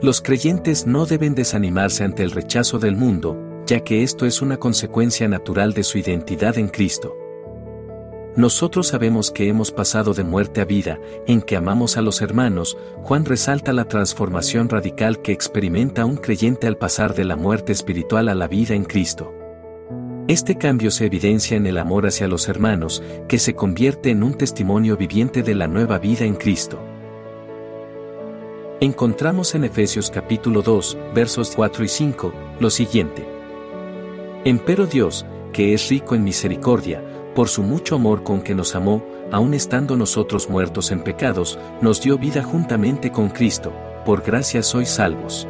Los 0.00 0.22
creyentes 0.22 0.86
no 0.86 1.04
deben 1.04 1.34
desanimarse 1.34 2.02
ante 2.02 2.22
el 2.22 2.30
rechazo 2.30 2.78
del 2.78 2.96
mundo, 2.96 3.36
ya 3.66 3.80
que 3.80 4.02
esto 4.02 4.24
es 4.24 4.40
una 4.40 4.56
consecuencia 4.56 5.28
natural 5.28 5.74
de 5.74 5.82
su 5.82 5.98
identidad 5.98 6.56
en 6.56 6.68
Cristo. 6.68 7.19
Nosotros 8.36 8.86
sabemos 8.86 9.32
que 9.32 9.48
hemos 9.48 9.72
pasado 9.72 10.14
de 10.14 10.22
muerte 10.22 10.60
a 10.60 10.64
vida, 10.64 11.00
en 11.26 11.42
que 11.42 11.56
amamos 11.56 11.96
a 11.96 12.02
los 12.02 12.22
hermanos, 12.22 12.78
Juan 13.02 13.24
resalta 13.24 13.72
la 13.72 13.86
transformación 13.86 14.68
radical 14.68 15.20
que 15.20 15.32
experimenta 15.32 16.04
un 16.04 16.16
creyente 16.16 16.68
al 16.68 16.76
pasar 16.76 17.14
de 17.14 17.24
la 17.24 17.34
muerte 17.34 17.72
espiritual 17.72 18.28
a 18.28 18.36
la 18.36 18.46
vida 18.46 18.76
en 18.76 18.84
Cristo. 18.84 19.34
Este 20.28 20.56
cambio 20.56 20.92
se 20.92 21.06
evidencia 21.06 21.56
en 21.56 21.66
el 21.66 21.76
amor 21.76 22.06
hacia 22.06 22.28
los 22.28 22.48
hermanos, 22.48 23.02
que 23.26 23.40
se 23.40 23.54
convierte 23.54 24.10
en 24.10 24.22
un 24.22 24.34
testimonio 24.34 24.96
viviente 24.96 25.42
de 25.42 25.56
la 25.56 25.66
nueva 25.66 25.98
vida 25.98 26.24
en 26.24 26.36
Cristo. 26.36 26.78
Encontramos 28.78 29.56
en 29.56 29.64
Efesios 29.64 30.08
capítulo 30.08 30.62
2, 30.62 30.96
versos 31.16 31.52
4 31.56 31.84
y 31.84 31.88
5, 31.88 32.32
lo 32.60 32.70
siguiente. 32.70 33.26
Empero 34.44 34.86
Dios, 34.86 35.26
que 35.52 35.74
es 35.74 35.88
rico 35.88 36.14
en 36.14 36.22
misericordia, 36.22 37.02
por 37.40 37.48
su 37.48 37.62
mucho 37.62 37.94
amor 37.94 38.22
con 38.22 38.42
que 38.42 38.54
nos 38.54 38.76
amó, 38.76 39.02
aun 39.32 39.54
estando 39.54 39.96
nosotros 39.96 40.50
muertos 40.50 40.90
en 40.90 41.02
pecados, 41.02 41.58
nos 41.80 42.02
dio 42.02 42.18
vida 42.18 42.42
juntamente 42.42 43.10
con 43.10 43.30
Cristo, 43.30 43.72
por 44.04 44.20
gracia 44.20 44.62
sois 44.62 44.90
salvos. 44.90 45.48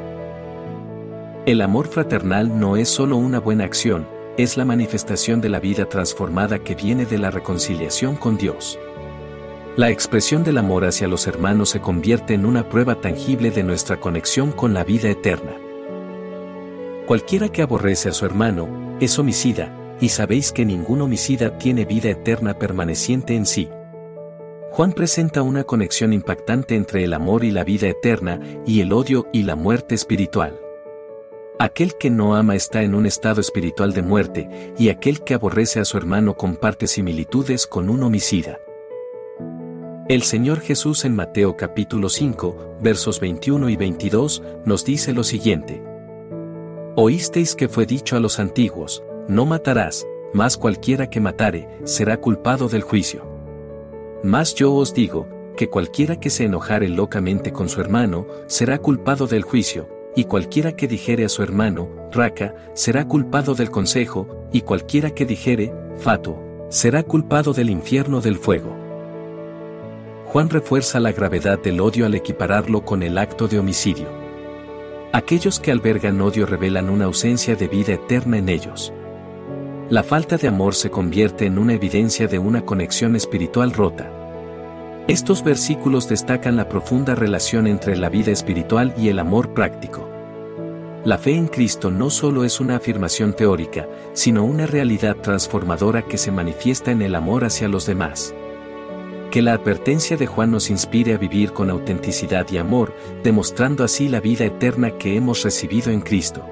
El 1.47 1.61
amor 1.61 1.89
fraternal 1.89 2.61
no 2.61 2.77
es 2.77 2.89
solo 2.89 3.17
una 3.17 3.41
buena 3.41 3.65
acción, 3.65 4.07
es 4.37 4.57
la 4.57 4.65
manifestación 4.65 5.41
de 5.41 5.49
la 5.49 5.59
vida 5.59 5.85
transformada 5.87 6.61
que 6.61 6.77
viene 6.77 7.07
de 7.07 7.19
la 7.19 7.33
reconciliación 7.33 8.15
con 8.15 8.39
Dios. 8.39 8.79
La 9.75 9.91
expresión 9.91 10.45
del 10.45 10.59
amor 10.59 10.85
hacia 10.85 11.09
los 11.09 11.27
hermanos 11.27 11.71
se 11.71 11.81
convierte 11.81 12.35
en 12.35 12.47
una 12.47 12.69
prueba 12.69 13.01
tangible 13.01 13.51
de 13.51 13.65
nuestra 13.65 13.99
conexión 13.99 14.53
con 14.53 14.75
la 14.75 14.85
vida 14.85 15.11
eterna. 15.11 15.57
Cualquiera 17.09 17.49
que 17.49 17.63
aborrece 17.63 18.11
a 18.11 18.13
su 18.13 18.27
hermano, 18.27 18.69
es 19.01 19.19
homicida, 19.19 19.77
y 20.01 20.09
sabéis 20.09 20.53
que 20.53 20.65
ningún 20.65 21.03
homicida 21.03 21.59
tiene 21.59 21.85
vida 21.85 22.11
eterna 22.11 22.59
permaneciente 22.59 23.35
en 23.35 23.47
sí. 23.47 23.69
Juan 24.71 24.93
presenta 24.93 25.43
una 25.43 25.65
conexión 25.65 26.13
impactante 26.13 26.77
entre 26.77 27.05
el 27.05 27.13
amor 27.13 27.45
y 27.45 27.51
la 27.51 27.65
vida 27.65 27.89
eterna, 27.89 28.41
y 28.65 28.81
el 28.81 28.93
odio 28.93 29.27
y 29.33 29.43
la 29.43 29.57
muerte 29.57 29.95
espiritual. 29.95 30.59
Aquel 31.59 31.97
que 31.99 32.09
no 32.09 32.37
ama 32.37 32.55
está 32.55 32.83
en 32.83 32.95
un 32.95 33.05
estado 33.05 33.41
espiritual 33.41 33.93
de 33.93 34.03
muerte, 34.03 34.73
y 34.79 34.89
aquel 34.89 35.23
que 35.23 35.35
aborrece 35.35 35.81
a 35.81 35.85
su 35.85 35.99
hermano 35.99 36.35
comparte 36.35 36.87
similitudes 36.87 37.67
con 37.67 37.91
un 37.91 38.03
homicida. 38.03 38.61
El 40.09 40.23
Señor 40.23 40.61
Jesús 40.61 41.05
en 41.05 41.15
Mateo 41.15 41.57
capítulo 41.57 42.09
5, 42.09 42.79
versos 42.81 43.21
21 43.21 43.69
y 43.69 43.77
22, 43.77 44.43
nos 44.65 44.85
dice 44.85 45.13
lo 45.13 45.23
siguiente. 45.23 45.83
Oísteis 46.97 47.55
que 47.55 47.69
fue 47.69 47.87
dicho 47.87 48.17
a 48.17 48.21
los 48.21 48.41
antiguos, 48.41 49.05
no 49.31 49.47
matarás, 49.47 50.07
mas 50.33 50.57
cualquiera 50.57 51.09
que 51.09 51.21
matare, 51.21 51.69
será 51.85 52.17
culpado 52.17 52.69
del 52.69 52.83
juicio. 52.83 53.25
Mas 54.25 54.57
yo 54.57 54.75
os 54.75 54.93
digo, 54.93 55.29
que 55.57 55.69
cualquiera 55.71 56.19
que 56.19 56.31
se 56.31 56.45
enojare 56.45 56.89
locamente 56.89 57.53
con 57.53 57.69
su 57.69 57.81
hermano, 57.81 58.27
será 58.49 58.79
culpado 58.79 59.29
del 59.29 59.43
juicio, 59.43 59.89
y 60.17 60.25
cualquiera 60.25 60.73
que 60.73 60.89
dijere 60.89 61.25
a 61.25 61.29
su 61.29 61.45
hermano, 61.45 61.89
raca, 62.11 62.57
será 62.75 63.07
culpado 63.07 63.55
del 63.55 63.71
consejo, 63.71 64.49
y 64.53 64.63
cualquiera 64.63 65.11
que 65.11 65.25
dijere, 65.25 65.73
fato, 65.97 66.43
será 66.69 67.05
culpado 67.05 67.53
del 67.53 67.71
infierno 67.71 68.21
del 68.21 68.37
fuego. 68.37 68.77
Juan 70.27 70.51
refuerza 70.51 70.99
la 70.99 71.13
gravedad 71.13 71.61
del 71.61 71.81
odio 71.81 72.05
al 72.05 72.15
equipararlo 72.17 72.85
con 72.85 73.05
el 73.05 73.17
acto 73.17 73.47
de 73.47 73.61
homicidio. 73.61 74.09
Aquellos 75.13 75.61
que 75.61 75.71
albergan 75.71 76.21
odio 76.21 76.47
revelan 76.47 76.91
una 76.91 77.05
ausencia 77.05 77.55
de 77.55 77.69
vida 77.69 77.93
eterna 77.93 78.39
en 78.39 78.49
ellos. 78.49 78.93
La 79.91 80.05
falta 80.05 80.37
de 80.37 80.47
amor 80.47 80.77
se 80.77 80.89
convierte 80.89 81.47
en 81.47 81.59
una 81.59 81.75
evidencia 81.75 82.29
de 82.29 82.39
una 82.39 82.65
conexión 82.65 83.17
espiritual 83.17 83.73
rota. 83.73 84.09
Estos 85.09 85.43
versículos 85.43 86.09
destacan 86.09 86.55
la 86.55 86.69
profunda 86.69 87.17
relación 87.17 87.67
entre 87.67 87.97
la 87.97 88.09
vida 88.09 88.31
espiritual 88.31 88.95
y 88.97 89.09
el 89.09 89.19
amor 89.19 89.53
práctico. 89.53 90.09
La 91.05 91.19
fe 91.19 91.35
en 91.35 91.49
Cristo 91.49 91.91
no 91.91 92.09
solo 92.09 92.45
es 92.45 92.61
una 92.61 92.77
afirmación 92.77 93.33
teórica, 93.35 93.89
sino 94.13 94.45
una 94.45 94.65
realidad 94.65 95.17
transformadora 95.17 96.03
que 96.03 96.19
se 96.19 96.31
manifiesta 96.31 96.93
en 96.93 97.03
el 97.03 97.17
amor 97.17 97.43
hacia 97.43 97.67
los 97.67 97.85
demás. 97.85 98.33
Que 99.33 99.43
la 99.43 99.55
advertencia 99.55 100.17
de 100.17 100.29
Juan 100.29 100.53
nos 100.53 100.71
inspire 100.71 101.15
a 101.15 101.19
vivir 101.19 101.53
con 101.53 101.69
autenticidad 101.69 102.47
y 102.49 102.59
amor, 102.59 102.95
demostrando 103.25 103.83
así 103.83 104.09
la 104.09 104.21
vida 104.21 104.45
eterna 104.45 104.93
que 104.93 105.17
hemos 105.17 105.43
recibido 105.43 105.91
en 105.91 106.01
Cristo. 106.01 106.47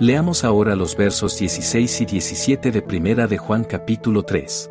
Leamos 0.00 0.42
ahora 0.42 0.74
los 0.74 0.96
versos 0.96 1.38
16 1.38 2.00
y 2.00 2.04
17 2.04 2.72
de 2.72 2.82
Primera 2.82 3.28
de 3.28 3.38
Juan 3.38 3.62
capítulo 3.62 4.24
3. 4.24 4.68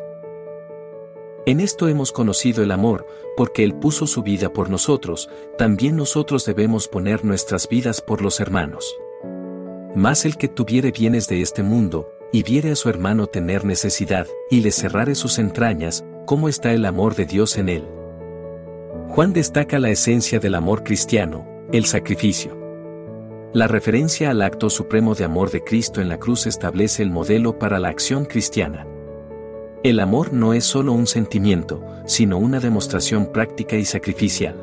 En 1.46 1.60
esto 1.60 1.88
hemos 1.88 2.12
conocido 2.12 2.62
el 2.62 2.70
amor, 2.70 3.06
porque 3.34 3.64
Él 3.64 3.74
puso 3.74 4.06
su 4.06 4.22
vida 4.22 4.52
por 4.52 4.68
nosotros, 4.68 5.30
también 5.56 5.96
nosotros 5.96 6.44
debemos 6.44 6.88
poner 6.88 7.24
nuestras 7.24 7.70
vidas 7.70 8.02
por 8.02 8.20
los 8.20 8.38
hermanos. 8.38 8.94
Mas 9.94 10.26
el 10.26 10.36
que 10.36 10.48
tuviere 10.48 10.90
bienes 10.90 11.26
de 11.26 11.40
este 11.40 11.62
mundo, 11.62 12.12
y 12.30 12.42
viere 12.42 12.70
a 12.70 12.76
su 12.76 12.90
hermano 12.90 13.26
tener 13.26 13.64
necesidad, 13.64 14.26
y 14.50 14.60
le 14.60 14.72
cerrare 14.72 15.14
sus 15.14 15.38
entrañas, 15.38 16.04
¿cómo 16.26 16.50
está 16.50 16.74
el 16.74 16.84
amor 16.84 17.14
de 17.14 17.24
Dios 17.24 17.56
en 17.56 17.70
él? 17.70 17.88
Juan 19.08 19.32
destaca 19.32 19.78
la 19.78 19.88
esencia 19.88 20.38
del 20.38 20.54
amor 20.54 20.84
cristiano, 20.84 21.46
el 21.72 21.86
sacrificio. 21.86 22.63
La 23.54 23.68
referencia 23.68 24.30
al 24.30 24.42
acto 24.42 24.68
supremo 24.68 25.14
de 25.14 25.22
amor 25.22 25.52
de 25.52 25.62
Cristo 25.62 26.00
en 26.00 26.08
la 26.08 26.18
cruz 26.18 26.44
establece 26.48 27.04
el 27.04 27.10
modelo 27.10 27.56
para 27.56 27.78
la 27.78 27.88
acción 27.88 28.24
cristiana. 28.24 28.84
El 29.84 30.00
amor 30.00 30.32
no 30.32 30.54
es 30.54 30.64
solo 30.64 30.92
un 30.92 31.06
sentimiento, 31.06 31.80
sino 32.04 32.36
una 32.36 32.58
demostración 32.58 33.30
práctica 33.30 33.76
y 33.76 33.84
sacrificial. 33.84 34.56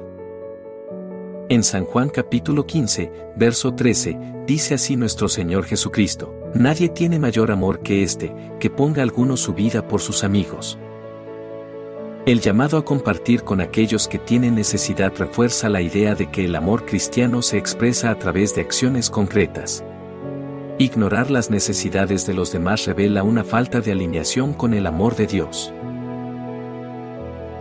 En 1.48 1.64
San 1.64 1.86
Juan 1.86 2.10
capítulo 2.10 2.68
15, 2.68 3.10
verso 3.38 3.74
13, 3.74 4.44
dice 4.46 4.74
así 4.74 4.98
nuestro 4.98 5.30
Señor 5.30 5.64
Jesucristo, 5.64 6.36
Nadie 6.54 6.90
tiene 6.90 7.18
mayor 7.18 7.50
amor 7.50 7.80
que 7.80 8.04
este, 8.04 8.36
que 8.60 8.70
ponga 8.70 9.04
alguno 9.04 9.38
su 9.38 9.54
vida 9.54 9.88
por 9.88 10.02
sus 10.02 10.26
amigos. 10.26 10.78
El 12.24 12.40
llamado 12.40 12.78
a 12.78 12.86
compartir 12.86 13.44
con 13.44 13.62
aquellos 13.62 14.08
que 14.08 14.20
tienen 14.20 14.54
necesidad 14.54 15.12
refuerza 15.18 15.70
la 15.70 15.82
idea 15.82 16.14
de 16.14 16.30
que 16.30 16.46
el 16.46 16.56
amor 16.56 16.86
cristiano 16.86 17.42
se 17.42 17.58
expresa 17.58 18.12
a 18.12 18.20
través 18.20 18.54
de 18.54 18.62
acciones 18.62 19.10
concretas. 19.10 19.84
Ignorar 20.78 21.32
las 21.32 21.50
necesidades 21.50 22.28
de 22.28 22.36
los 22.36 22.52
demás 22.52 22.86
revela 22.86 23.24
una 23.24 23.44
falta 23.44 23.82
de 23.82 23.92
alineación 23.92 24.54
con 24.54 24.76
el 24.76 24.86
amor 24.86 25.16
de 25.16 25.26
Dios. 25.26 25.74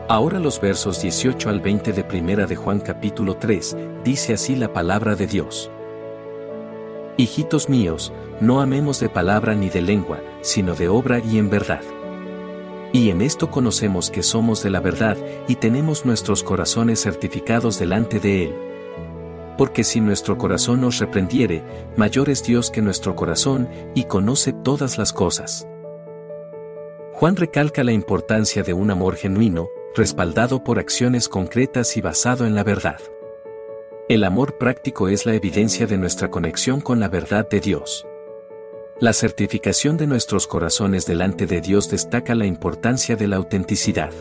Ahora 0.09 0.39
los 0.39 0.61
versos 0.61 1.01
18 1.01 1.49
al 1.49 1.61
20 1.61 1.95
de 1.95 2.05
Primera 2.05 2.45
de 2.45 2.57
Juan 2.57 2.81
capítulo 2.81 3.37
3, 3.37 3.79
dice 4.05 4.35
así 4.35 4.57
la 4.57 4.75
palabra 4.75 5.17
de 5.17 5.27
Dios. 5.27 5.71
Hijitos 7.17 7.71
míos, 7.71 8.13
no 8.43 8.61
amemos 8.61 9.01
de 9.01 9.09
palabra 9.09 9.55
ni 9.55 9.71
de 9.71 9.81
lengua, 9.81 10.21
sino 10.43 10.75
de 10.75 10.89
obra 10.89 11.19
y 11.19 11.39
en 11.39 11.49
verdad. 11.49 11.81
Y 12.93 13.11
en 13.11 13.23
esto 13.23 13.51
conocemos 13.51 14.11
que 14.11 14.23
somos 14.23 14.63
de 14.63 14.71
la 14.71 14.81
verdad 14.81 15.17
y 15.47 15.57
tenemos 15.57 16.05
nuestros 16.05 16.43
corazones 16.43 17.01
certificados 17.01 17.79
delante 17.79 18.19
de 18.19 18.45
Él. 18.45 18.55
Porque 19.57 19.85
si 19.85 20.01
nuestro 20.01 20.39
corazón 20.39 20.81
nos 20.81 20.99
reprendiere, 20.99 21.63
mayor 21.97 22.31
es 22.31 22.43
Dios 22.43 22.71
que 22.71 22.83
nuestro 22.83 23.15
corazón 23.15 23.69
y 23.95 24.05
conoce 24.05 24.53
todas 24.53 24.99
las 24.99 25.13
cosas. 25.13 25.69
Juan 27.13 27.37
recalca 27.37 27.85
la 27.85 27.93
importancia 27.93 28.63
de 28.63 28.73
un 28.73 28.91
amor 28.91 29.15
genuino, 29.15 29.69
respaldado 29.95 30.65
por 30.65 30.79
acciones 30.79 31.29
concretas 31.29 31.97
y 31.97 32.01
basado 32.01 32.47
en 32.47 32.55
la 32.55 32.65
verdad. 32.65 33.01
El 34.09 34.25
amor 34.25 34.59
práctico 34.59 35.09
es 35.09 35.27
la 35.27 35.35
evidencia 35.35 35.87
de 35.87 35.99
nuestra 35.99 36.31
conexión 36.31 36.81
con 36.81 36.99
la 36.99 37.09
verdad 37.09 37.49
de 37.49 37.61
Dios. 37.61 38.07
La 39.01 39.15
certificación 39.15 39.97
de 39.97 40.07
nuestros 40.07 40.47
corazones 40.47 41.07
delante 41.07 41.47
de 41.47 41.63
Dios 41.63 41.89
destaca 41.89 42.35
la 42.35 42.45
importancia 42.45 43.17
de 43.17 43.29
la 43.29 43.37
autenticidad. 43.37 44.13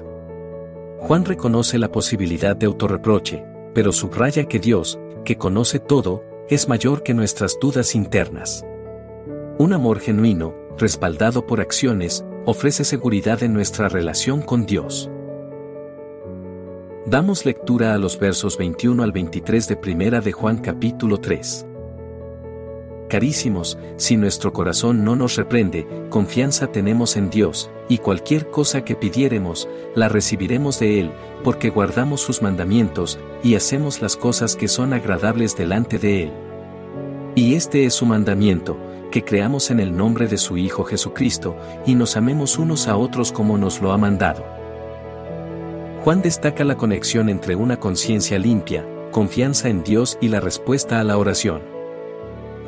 Juan 1.00 1.26
reconoce 1.26 1.78
la 1.78 1.92
posibilidad 1.92 2.56
de 2.56 2.68
autorreproche, 2.68 3.44
pero 3.74 3.92
subraya 3.92 4.46
que 4.46 4.58
Dios, 4.58 4.98
que 5.26 5.38
conoce 5.38 5.80
todo, 5.80 6.24
es 6.48 6.70
mayor 6.70 7.04
que 7.04 7.14
nuestras 7.14 7.58
dudas 7.60 7.94
internas. 7.94 8.64
Un 9.58 9.74
amor 9.74 10.00
genuino, 10.00 10.56
respaldado 10.78 11.46
por 11.46 11.60
acciones, 11.60 12.24
ofrece 12.46 12.86
seguridad 12.86 13.44
en 13.44 13.52
nuestra 13.52 13.90
relación 13.90 14.42
con 14.42 14.66
Dios. 14.66 15.12
Damos 17.06 17.46
lectura 17.46 17.94
a 17.94 17.98
los 17.98 18.18
versos 18.18 18.58
21 18.58 19.04
al 19.04 19.12
23 19.12 19.68
de 19.68 19.76
Primera 19.76 20.22
de 20.22 20.32
Juan 20.32 20.60
capítulo 20.60 21.18
3. 21.18 21.66
Carísimos, 23.10 23.80
si 23.98 24.18
nuestro 24.18 24.54
corazón 24.54 25.04
no 25.04 25.16
nos 25.16 25.36
reprende, 25.36 25.88
confianza 26.10 26.68
tenemos 26.68 27.18
en 27.18 27.32
Dios, 27.32 27.72
y 27.90 27.98
cualquier 27.98 28.52
cosa 28.52 28.86
que 28.86 28.96
pidiéremos, 28.96 29.68
la 29.96 30.10
recibiremos 30.10 30.80
de 30.80 31.00
Él, 31.00 31.12
porque 31.44 31.72
guardamos 31.72 32.22
sus 32.22 32.44
mandamientos, 32.44 33.18
y 33.44 33.56
hacemos 33.56 34.04
las 34.04 34.16
cosas 34.16 34.56
que 34.56 34.68
son 34.68 34.94
agradables 34.94 35.58
delante 35.58 35.98
de 35.98 36.24
Él. 36.26 36.32
Y 37.34 37.56
este 37.56 37.86
es 37.86 37.96
su 37.96 38.06
mandamiento, 38.06 38.78
que 39.10 39.26
creamos 39.26 39.72
en 39.72 39.80
el 39.80 39.98
nombre 39.98 40.28
de 40.28 40.38
su 40.38 40.58
Hijo 40.58 40.84
Jesucristo, 40.84 41.58
y 41.88 41.96
nos 41.96 42.16
amemos 42.16 42.60
unos 42.60 42.88
a 42.88 42.96
otros 42.96 43.32
como 43.32 43.58
nos 43.58 43.82
lo 43.82 43.92
ha 43.92 43.98
mandado. 43.98 44.46
Juan 46.04 46.22
destaca 46.22 46.64
la 46.64 46.78
conexión 46.78 47.28
entre 47.28 47.56
una 47.56 47.80
conciencia 47.80 48.38
limpia, 48.38 48.86
confianza 49.10 49.68
en 49.68 49.84
Dios 49.84 50.20
y 50.22 50.28
la 50.28 50.40
respuesta 50.40 51.00
a 51.00 51.04
la 51.04 51.18
oración. 51.18 51.79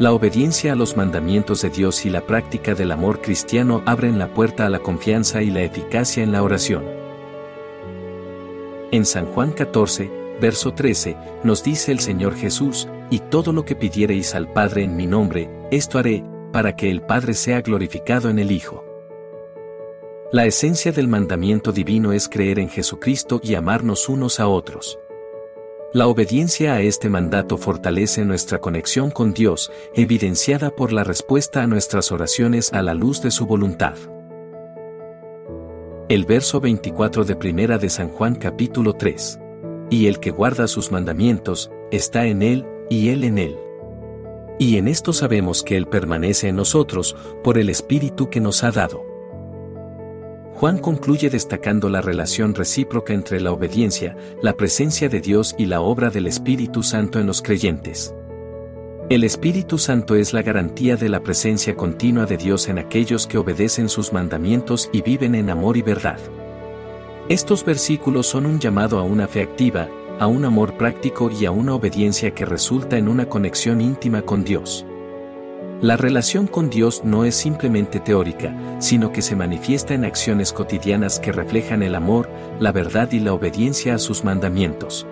La 0.02 0.14
obediencia 0.14 0.74
a 0.74 0.76
los 0.76 0.98
mandamientos 0.98 1.62
de 1.62 1.70
Dios 1.70 2.08
y 2.08 2.10
la 2.10 2.22
práctica 2.22 2.74
del 2.74 2.92
amor 2.92 3.22
cristiano 3.22 3.84
abren 3.86 4.18
la 4.18 4.34
puerta 4.34 4.66
a 4.66 4.70
la 4.72 4.80
confianza 4.80 5.44
y 5.44 5.52
la 5.52 5.62
eficacia 5.62 6.24
en 6.24 6.32
la 6.32 6.42
oración. 6.42 6.84
En 8.92 9.06
San 9.06 9.28
Juan 9.28 9.52
14, 9.52 10.10
verso 10.42 10.74
13, 10.74 11.16
nos 11.44 11.64
dice 11.64 11.92
el 11.92 12.00
Señor 12.00 12.34
Jesús, 12.34 12.88
y 13.12 13.20
todo 13.20 13.54
lo 13.54 13.64
que 13.64 13.76
pidiereis 13.76 14.34
al 14.34 14.52
Padre 14.52 14.86
en 14.86 14.96
mi 14.96 15.06
nombre, 15.06 15.52
esto 15.70 16.00
haré, 16.00 16.24
para 16.52 16.76
que 16.76 16.90
el 16.90 17.04
Padre 17.04 17.36
sea 17.36 17.62
glorificado 17.62 18.32
en 18.32 18.40
el 18.40 18.52
Hijo. 18.52 18.84
La 20.32 20.48
esencia 20.48 20.92
del 20.92 21.10
mandamiento 21.10 21.72
divino 21.72 22.12
es 22.12 22.28
creer 22.28 22.58
en 22.58 22.70
Jesucristo 22.70 23.40
y 23.44 23.54
amarnos 23.54 24.10
unos 24.10 24.40
a 24.40 24.48
otros. 24.48 24.98
La 25.94 26.08
obediencia 26.08 26.76
a 26.76 26.82
este 26.82 27.10
mandato 27.10 27.58
fortalece 27.58 28.24
nuestra 28.24 28.60
conexión 28.60 29.12
con 29.12 29.34
Dios, 29.34 29.70
evidenciada 29.94 30.70
por 30.70 30.94
la 30.94 31.04
respuesta 31.04 31.64
a 31.64 31.68
nuestras 31.68 32.14
oraciones 32.14 32.72
a 32.72 32.82
la 32.82 32.94
luz 32.94 33.22
de 33.22 33.30
su 33.30 33.46
voluntad. 33.46 33.96
El 36.08 36.24
verso 36.24 36.62
24 36.62 37.26
de 37.26 37.36
Primera 37.36 37.78
de 37.78 37.90
San 37.90 38.08
Juan 38.08 38.36
capítulo 38.36 38.94
3. 38.94 39.38
Y 39.90 40.08
el 40.08 40.22
que 40.22 40.32
guarda 40.32 40.70
sus 40.70 40.94
mandamientos, 40.94 41.70
está 41.92 42.26
en 42.26 42.42
él, 42.42 42.66
y 42.90 43.10
él 43.10 43.26
en 43.26 43.38
él. 43.38 43.58
Y 44.60 44.78
en 44.78 44.88
esto 44.88 45.12
sabemos 45.12 45.62
que 45.62 45.76
Él 45.76 45.88
permanece 45.88 46.48
en 46.48 46.56
nosotros, 46.56 47.18
por 47.44 47.58
el 47.58 47.70
Espíritu 47.70 48.30
que 48.30 48.40
nos 48.40 48.64
ha 48.64 48.72
dado. 48.72 49.11
Juan 50.54 50.78
concluye 50.78 51.30
destacando 51.30 51.90
la 51.90 52.02
relación 52.02 52.54
recíproca 52.54 53.14
entre 53.14 53.42
la 53.42 53.52
obediencia, 53.52 54.16
la 54.42 54.54
presencia 54.54 55.10
de 55.10 55.22
Dios 55.22 55.56
y 55.58 55.66
la 55.66 55.82
obra 55.82 56.10
del 56.10 56.28
Espíritu 56.28 56.84
Santo 56.84 57.20
en 57.20 57.28
los 57.28 57.42
creyentes. 57.42 58.14
El 59.10 59.24
Espíritu 59.24 59.78
Santo 59.78 60.16
es 60.16 60.34
la 60.34 60.42
garantía 60.42 60.96
de 60.96 61.10
la 61.10 61.22
presencia 61.22 61.76
continua 61.76 62.26
de 62.26 62.38
Dios 62.38 62.70
en 62.70 62.80
aquellos 62.80 63.28
que 63.28 63.38
obedecen 63.38 63.90
sus 63.90 64.14
mandamientos 64.14 64.90
y 64.94 65.02
viven 65.02 65.36
en 65.36 65.50
amor 65.50 65.78
y 65.78 65.82
verdad. 65.82 66.20
Estos 67.28 67.66
versículos 67.66 68.28
son 68.28 68.46
un 68.46 68.60
llamado 68.60 69.00
a 69.00 69.04
una 69.04 69.28
fe 69.28 69.42
activa, 69.42 69.90
a 70.20 70.28
un 70.28 70.46
amor 70.46 70.78
práctico 70.78 71.32
y 71.32 71.46
a 71.46 71.52
una 71.52 71.74
obediencia 71.74 72.34
que 72.34 72.46
resulta 72.46 72.98
en 72.98 73.08
una 73.08 73.28
conexión 73.28 73.82
íntima 73.82 74.22
con 74.22 74.44
Dios. 74.44 74.86
La 75.82 75.98
relación 75.98 76.46
con 76.46 76.70
Dios 76.70 77.02
no 77.04 77.26
es 77.26 77.34
simplemente 77.34 78.00
teórica, 78.00 78.56
sino 78.78 79.12
que 79.12 79.24
se 79.24 79.36
manifiesta 79.36 79.96
en 79.96 80.06
acciones 80.06 80.54
cotidianas 80.54 81.20
que 81.20 81.32
reflejan 81.32 81.82
el 81.82 81.96
amor, 81.96 82.30
la 82.60 82.72
verdad 82.72 83.12
y 83.12 83.20
la 83.20 83.34
obediencia 83.34 83.96
a 83.96 83.98
sus 83.98 84.24
mandamientos. 84.24 85.08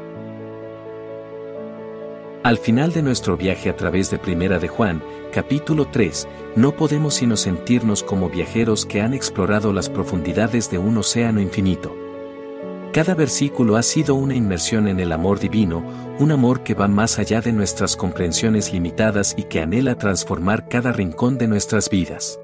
Al 2.44 2.60
final 2.60 2.94
de 2.94 3.02
nuestro 3.02 3.36
viaje 3.36 3.72
a 3.72 3.76
través 3.76 4.12
de 4.12 4.20
Primera 4.20 4.60
de 4.60 4.68
Juan, 4.68 5.02
capítulo 5.34 5.88
3, 5.88 6.28
no 6.56 6.76
podemos 6.76 7.16
sino 7.16 7.36
sentirnos 7.36 8.04
como 8.04 8.30
viajeros 8.30 8.86
que 8.86 9.02
han 9.02 9.16
explorado 9.16 9.74
las 9.74 9.90
profundidades 9.90 10.70
de 10.70 10.78
un 10.78 11.00
océano 11.00 11.42
infinito. 11.42 12.09
Cada 12.92 13.14
versículo 13.14 13.76
ha 13.76 13.84
sido 13.84 14.16
una 14.16 14.34
inmersión 14.34 14.88
en 14.88 15.00
el 15.00 15.12
amor 15.12 15.40
divino, 15.40 15.84
un 16.18 16.32
amor 16.32 16.64
que 16.64 16.74
va 16.74 16.88
más 16.88 17.20
allá 17.20 17.40
de 17.40 17.54
nuestras 17.54 17.96
comprensiones 17.96 18.74
limitadas 18.74 19.36
y 19.38 19.44
que 19.44 19.62
anhela 19.62 19.94
transformar 19.94 20.68
cada 20.68 20.92
rincón 20.92 21.38
de 21.38 21.48
nuestras 21.48 21.88
vidas. 21.92 22.40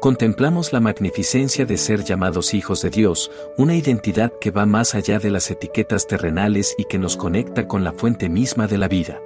Contemplamos 0.00 0.72
la 0.72 0.80
magnificencia 0.80 1.66
de 1.66 1.76
ser 1.76 2.02
llamados 2.02 2.52
hijos 2.52 2.82
de 2.82 2.90
Dios, 2.90 3.30
una 3.56 3.76
identidad 3.76 4.32
que 4.40 4.50
va 4.50 4.66
más 4.66 4.96
allá 4.96 5.20
de 5.20 5.30
las 5.30 5.50
etiquetas 5.52 6.08
terrenales 6.08 6.74
y 6.76 6.86
que 6.86 6.98
nos 6.98 7.16
conecta 7.16 7.68
con 7.68 7.84
la 7.84 7.92
fuente 7.92 8.28
misma 8.28 8.66
de 8.66 8.78
la 8.78 8.88
vida. 8.88 9.20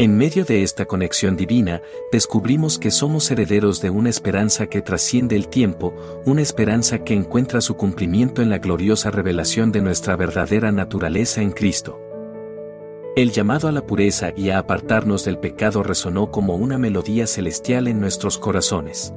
En 0.00 0.16
medio 0.16 0.44
de 0.44 0.62
esta 0.62 0.86
conexión 0.86 1.36
divina, 1.36 1.82
descubrimos 2.12 2.78
que 2.78 2.92
somos 2.92 3.32
herederos 3.32 3.82
de 3.82 3.90
una 3.90 4.10
esperanza 4.10 4.68
que 4.68 4.80
trasciende 4.80 5.34
el 5.34 5.48
tiempo, 5.48 5.92
una 6.24 6.40
esperanza 6.40 7.02
que 7.02 7.14
encuentra 7.14 7.60
su 7.60 7.76
cumplimiento 7.76 8.40
en 8.40 8.48
la 8.48 8.58
gloriosa 8.58 9.10
revelación 9.10 9.72
de 9.72 9.80
nuestra 9.80 10.14
verdadera 10.14 10.70
naturaleza 10.70 11.42
en 11.42 11.50
Cristo. 11.50 12.00
El 13.16 13.32
llamado 13.32 13.66
a 13.66 13.72
la 13.72 13.84
pureza 13.84 14.32
y 14.36 14.50
a 14.50 14.58
apartarnos 14.58 15.24
del 15.24 15.38
pecado 15.38 15.82
resonó 15.82 16.30
como 16.30 16.54
una 16.54 16.78
melodía 16.78 17.26
celestial 17.26 17.88
en 17.88 17.98
nuestros 17.98 18.38
corazones. 18.38 19.12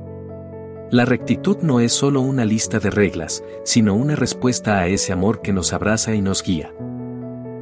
La 0.89 1.05
rectitud 1.05 1.57
no 1.61 1.79
es 1.79 1.93
solo 1.93 2.21
una 2.21 2.43
lista 2.43 2.79
de 2.79 2.89
reglas, 2.89 3.43
sino 3.63 3.93
una 3.93 4.15
respuesta 4.15 4.79
a 4.79 4.87
ese 4.87 5.13
amor 5.13 5.43
que 5.43 5.53
nos 5.53 5.73
abraza 5.73 6.15
y 6.15 6.23
nos 6.23 6.41
guía. 6.41 6.73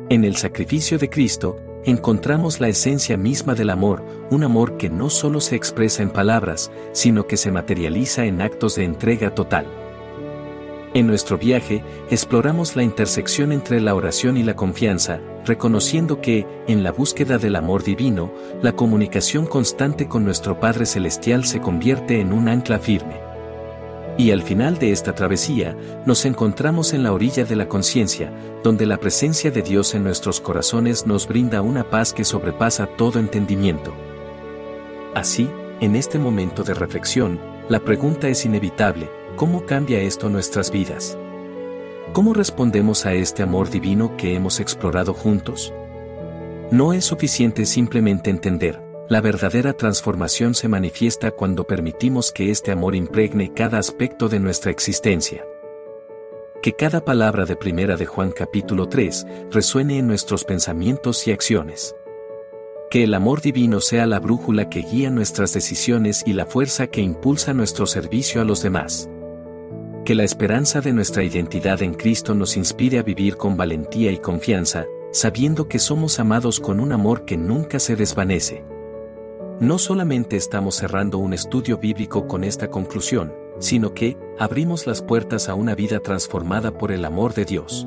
En 0.07 0.23
el 0.23 0.37
sacrificio 0.37 0.97
de 0.97 1.09
Cristo, 1.09 1.57
encontramos 1.85 2.59
la 2.59 2.67
esencia 2.67 3.17
misma 3.17 3.55
del 3.55 3.69
amor, 3.69 4.03
un 4.29 4.43
amor 4.43 4.77
que 4.77 4.89
no 4.89 5.09
solo 5.09 5.41
se 5.41 5.55
expresa 5.55 6.03
en 6.03 6.09
palabras, 6.09 6.71
sino 6.91 7.27
que 7.27 7.37
se 7.37 7.51
materializa 7.51 8.25
en 8.25 8.41
actos 8.41 8.75
de 8.75 8.83
entrega 8.83 9.33
total. 9.33 9.67
En 10.93 11.05
nuestro 11.05 11.37
viaje, 11.37 11.83
exploramos 12.09 12.75
la 12.75 12.81
intersección 12.81 13.51
entre 13.51 13.79
la 13.79 13.93
oración 13.93 14.37
y 14.37 14.43
la 14.43 14.55
confianza, 14.55 15.19
reconociendo 15.45 16.19
que, 16.19 16.47
en 16.67 16.83
la 16.83 16.91
búsqueda 16.91 17.37
del 17.37 17.55
amor 17.55 17.83
divino, 17.83 18.33
la 18.63 18.71
comunicación 18.71 19.45
constante 19.45 20.07
con 20.07 20.25
nuestro 20.25 20.59
Padre 20.59 20.87
Celestial 20.87 21.45
se 21.45 21.61
convierte 21.61 22.19
en 22.19 22.33
un 22.33 22.49
ancla 22.49 22.79
firme. 22.79 23.28
Y 24.19 24.31
al 24.31 24.43
final 24.43 24.77
de 24.77 24.91
esta 24.91 25.15
travesía, 25.15 25.77
nos 26.05 26.25
encontramos 26.25 26.91
en 26.91 27.03
la 27.03 27.13
orilla 27.13 27.45
de 27.45 27.55
la 27.55 27.69
conciencia, 27.69 28.33
donde 28.65 28.85
la 28.85 28.97
presencia 28.97 29.49
de 29.49 29.61
Dios 29.61 29.95
en 29.95 30.03
nuestros 30.03 30.41
corazones 30.41 31.07
nos 31.07 31.25
brinda 31.25 31.61
una 31.61 31.89
paz 31.89 32.11
que 32.11 32.25
sobrepasa 32.25 32.85
todo 32.85 33.17
entendimiento. 33.17 33.93
Así, 35.15 35.49
en 35.79 35.95
este 35.95 36.19
momento 36.19 36.65
de 36.65 36.73
reflexión, 36.73 37.39
la 37.69 37.79
pregunta 37.79 38.27
es 38.27 38.43
inevitable, 38.43 39.09
¿cómo 39.37 39.65
cambia 39.65 40.01
esto 40.01 40.27
nuestras 40.27 40.69
vidas? 40.69 41.17
¿Cómo 42.11 42.33
respondemos 42.33 43.05
a 43.05 43.13
este 43.13 43.41
amor 43.41 43.69
divino 43.69 44.17
que 44.17 44.35
hemos 44.35 44.59
explorado 44.59 45.13
juntos? 45.13 45.73
No 46.71 46.91
es 46.91 47.05
suficiente 47.05 47.65
simplemente 47.65 48.29
entender, 48.29 48.81
la 49.09 49.21
verdadera 49.21 49.73
transformación 49.73 50.53
se 50.53 50.67
manifiesta 50.67 51.31
cuando 51.31 51.65
permitimos 51.65 52.31
que 52.31 52.51
este 52.51 52.71
amor 52.71 52.93
impregne 52.93 53.51
cada 53.53 53.79
aspecto 53.79 54.29
de 54.29 54.39
nuestra 54.39 54.69
existencia. 54.69 55.43
Que 56.61 56.73
cada 56.73 57.03
palabra 57.03 57.45
de 57.45 57.55
Primera 57.55 57.97
de 57.97 58.05
Juan 58.05 58.31
capítulo 58.31 58.87
3 58.87 59.25
resuene 59.49 59.97
en 59.97 60.05
nuestros 60.05 60.43
pensamientos 60.43 61.27
y 61.27 61.31
acciones. 61.31 61.95
Que 62.91 63.03
el 63.03 63.15
amor 63.15 63.41
divino 63.41 63.81
sea 63.81 64.05
la 64.05 64.19
brújula 64.19 64.69
que 64.69 64.81
guía 64.81 65.09
nuestras 65.09 65.53
decisiones 65.53 66.21
y 66.27 66.33
la 66.33 66.45
fuerza 66.45 66.85
que 66.87 67.01
impulsa 67.01 67.53
nuestro 67.53 67.87
servicio 67.87 68.41
a 68.41 68.45
los 68.45 68.61
demás. 68.61 69.09
Que 70.05 70.13
la 70.13 70.23
esperanza 70.23 70.81
de 70.81 70.93
nuestra 70.93 71.23
identidad 71.23 71.81
en 71.81 71.95
Cristo 71.95 72.35
nos 72.35 72.55
inspire 72.57 72.99
a 72.99 73.03
vivir 73.03 73.37
con 73.37 73.57
valentía 73.57 74.11
y 74.11 74.19
confianza, 74.19 74.85
sabiendo 75.11 75.67
que 75.67 75.79
somos 75.79 76.19
amados 76.19 76.59
con 76.59 76.79
un 76.79 76.91
amor 76.91 77.25
que 77.25 77.37
nunca 77.37 77.79
se 77.79 77.95
desvanece. 77.95 78.68
No 79.59 79.77
solamente 79.77 80.37
estamos 80.37 80.77
cerrando 80.77 81.17
un 81.17 81.33
estudio 81.33 81.77
bíblico 81.77 82.27
con 82.27 82.45
esta 82.45 82.69
conclusión, 82.69 83.33
sino 83.59 83.93
que 83.93 84.15
abrimos 84.39 84.87
las 84.87 85.01
puertas 85.01 85.49
a 85.49 85.53
una 85.53 85.75
vida 85.75 85.99
transformada 85.99 86.71
por 86.71 86.93
el 86.93 87.03
amor 87.03 87.33
de 87.33 87.43
Dios. 87.43 87.85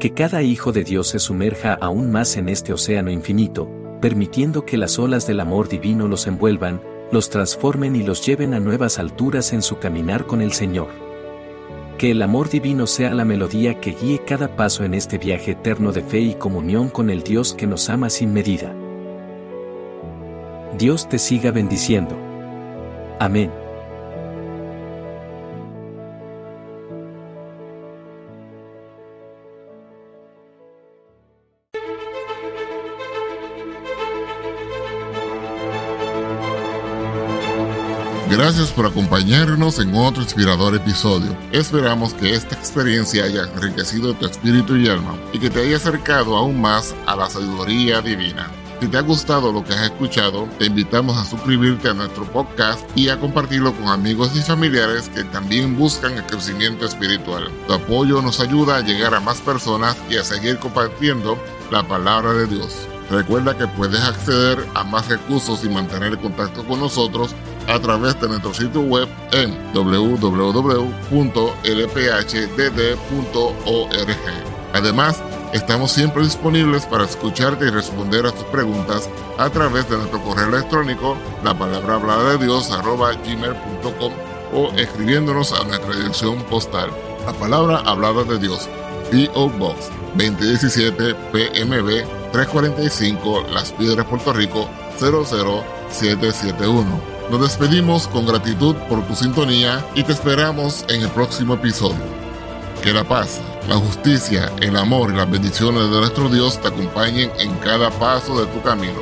Que 0.00 0.12
cada 0.12 0.42
hijo 0.42 0.72
de 0.72 0.82
Dios 0.82 1.06
se 1.06 1.20
sumerja 1.20 1.74
aún 1.74 2.10
más 2.10 2.36
en 2.36 2.48
este 2.48 2.72
océano 2.72 3.12
infinito, 3.12 3.70
permitiendo 4.00 4.66
que 4.66 4.76
las 4.76 4.98
olas 4.98 5.24
del 5.28 5.38
amor 5.38 5.68
divino 5.68 6.08
los 6.08 6.26
envuelvan, 6.26 6.82
los 7.12 7.30
transformen 7.30 7.94
y 7.94 8.02
los 8.02 8.26
lleven 8.26 8.52
a 8.52 8.58
nuevas 8.58 8.98
alturas 8.98 9.52
en 9.52 9.62
su 9.62 9.78
caminar 9.78 10.26
con 10.26 10.42
el 10.42 10.50
Señor. 10.50 10.88
Que 11.96 12.10
el 12.10 12.22
amor 12.22 12.50
divino 12.50 12.88
sea 12.88 13.14
la 13.14 13.24
melodía 13.24 13.78
que 13.80 13.92
guíe 13.92 14.24
cada 14.24 14.56
paso 14.56 14.82
en 14.82 14.94
este 14.94 15.18
viaje 15.18 15.52
eterno 15.52 15.92
de 15.92 16.02
fe 16.02 16.18
y 16.18 16.34
comunión 16.34 16.88
con 16.88 17.08
el 17.08 17.22
Dios 17.22 17.54
que 17.54 17.68
nos 17.68 17.88
ama 17.88 18.10
sin 18.10 18.32
medida. 18.32 18.74
Dios 20.76 21.08
te 21.08 21.18
siga 21.18 21.50
bendiciendo. 21.50 22.16
Amén. 23.20 23.50
Gracias 38.30 38.72
por 38.72 38.84
acompañarnos 38.86 39.78
en 39.78 39.94
otro 39.94 40.22
inspirador 40.22 40.74
episodio. 40.74 41.36
Esperamos 41.52 42.14
que 42.14 42.34
esta 42.34 42.56
experiencia 42.56 43.24
haya 43.24 43.44
enriquecido 43.44 44.12
tu 44.14 44.26
espíritu 44.26 44.76
y 44.76 44.88
alma 44.88 45.16
y 45.32 45.38
que 45.38 45.50
te 45.50 45.60
haya 45.62 45.76
acercado 45.76 46.36
aún 46.36 46.60
más 46.60 46.96
a 47.06 47.14
la 47.14 47.30
sabiduría 47.30 48.00
divina. 48.00 48.50
Si 48.80 48.88
te 48.88 48.98
ha 48.98 49.02
gustado 49.02 49.52
lo 49.52 49.64
que 49.64 49.72
has 49.72 49.84
escuchado, 49.84 50.48
te 50.58 50.66
invitamos 50.66 51.16
a 51.16 51.24
suscribirte 51.24 51.88
a 51.88 51.94
nuestro 51.94 52.24
podcast 52.24 52.84
y 52.94 53.08
a 53.08 53.18
compartirlo 53.18 53.72
con 53.72 53.88
amigos 53.88 54.34
y 54.34 54.42
familiares 54.42 55.08
que 55.08 55.24
también 55.24 55.76
buscan 55.76 56.12
el 56.14 56.24
crecimiento 56.24 56.84
espiritual. 56.84 57.50
Tu 57.66 57.72
apoyo 57.72 58.20
nos 58.20 58.40
ayuda 58.40 58.76
a 58.76 58.80
llegar 58.80 59.14
a 59.14 59.20
más 59.20 59.40
personas 59.40 59.96
y 60.10 60.16
a 60.16 60.24
seguir 60.24 60.58
compartiendo 60.58 61.38
la 61.70 61.82
palabra 61.86 62.32
de 62.32 62.46
Dios. 62.46 62.86
Recuerda 63.10 63.56
que 63.56 63.66
puedes 63.68 64.02
acceder 64.02 64.66
a 64.74 64.84
más 64.84 65.08
recursos 65.08 65.64
y 65.64 65.68
mantener 65.68 66.18
contacto 66.18 66.64
con 66.64 66.80
nosotros 66.80 67.34
a 67.68 67.78
través 67.78 68.20
de 68.20 68.28
nuestro 68.28 68.52
sitio 68.54 68.80
web 68.80 69.08
en 69.32 69.56
www.lphdd.org. 69.72 70.44
Además, 74.72 75.22
Estamos 75.54 75.92
siempre 75.92 76.24
disponibles 76.24 76.84
para 76.84 77.04
escucharte 77.04 77.66
y 77.66 77.70
responder 77.70 78.26
a 78.26 78.32
tus 78.32 78.42
preguntas 78.46 79.08
a 79.38 79.48
través 79.50 79.88
de 79.88 79.96
nuestro 79.96 80.20
correo 80.20 80.48
electrónico, 80.48 81.16
la 81.44 81.56
palabra 81.56 81.94
hablada 81.94 82.30
de 82.30 82.38
Dios, 82.44 82.72
arroba 82.72 83.12
gmail.com 83.12 84.12
o 84.52 84.72
escribiéndonos 84.72 85.52
a 85.52 85.62
nuestra 85.62 85.94
dirección 85.94 86.42
postal, 86.50 86.90
la 87.24 87.32
palabra 87.34 87.78
hablada 87.86 88.24
de 88.24 88.40
Dios, 88.40 88.68
P.O. 89.12 89.48
Box 89.50 89.90
2017 90.16 91.14
PMB 91.14 92.32
345 92.32 93.44
Las 93.52 93.70
Piedras, 93.70 94.06
Puerto 94.06 94.32
Rico 94.32 94.68
00771. 94.98 97.00
Nos 97.30 97.40
despedimos 97.40 98.08
con 98.08 98.26
gratitud 98.26 98.74
por 98.88 99.06
tu 99.06 99.14
sintonía 99.14 99.86
y 99.94 100.02
te 100.02 100.10
esperamos 100.10 100.84
en 100.88 101.02
el 101.02 101.10
próximo 101.10 101.54
episodio. 101.54 102.02
Que 102.82 102.92
la 102.92 103.04
paz, 103.04 103.40
la 103.68 103.76
justicia, 103.76 104.52
el 104.60 104.76
amor 104.76 105.10
y 105.10 105.16
las 105.16 105.30
bendiciones 105.30 105.90
de 105.90 105.98
nuestro 105.98 106.28
Dios 106.28 106.60
te 106.60 106.68
acompañen 106.68 107.30
en 107.38 107.54
cada 107.56 107.90
paso 107.90 108.38
de 108.38 108.46
tu 108.52 108.62
camino. 108.62 109.00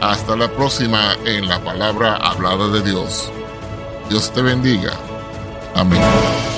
Hasta 0.00 0.36
la 0.36 0.50
próxima 0.50 1.14
en 1.24 1.48
la 1.48 1.58
palabra 1.60 2.16
hablada 2.16 2.68
de 2.68 2.82
Dios. 2.82 3.30
Dios 4.10 4.32
te 4.32 4.42
bendiga. 4.42 4.92
Amén. 5.74 6.51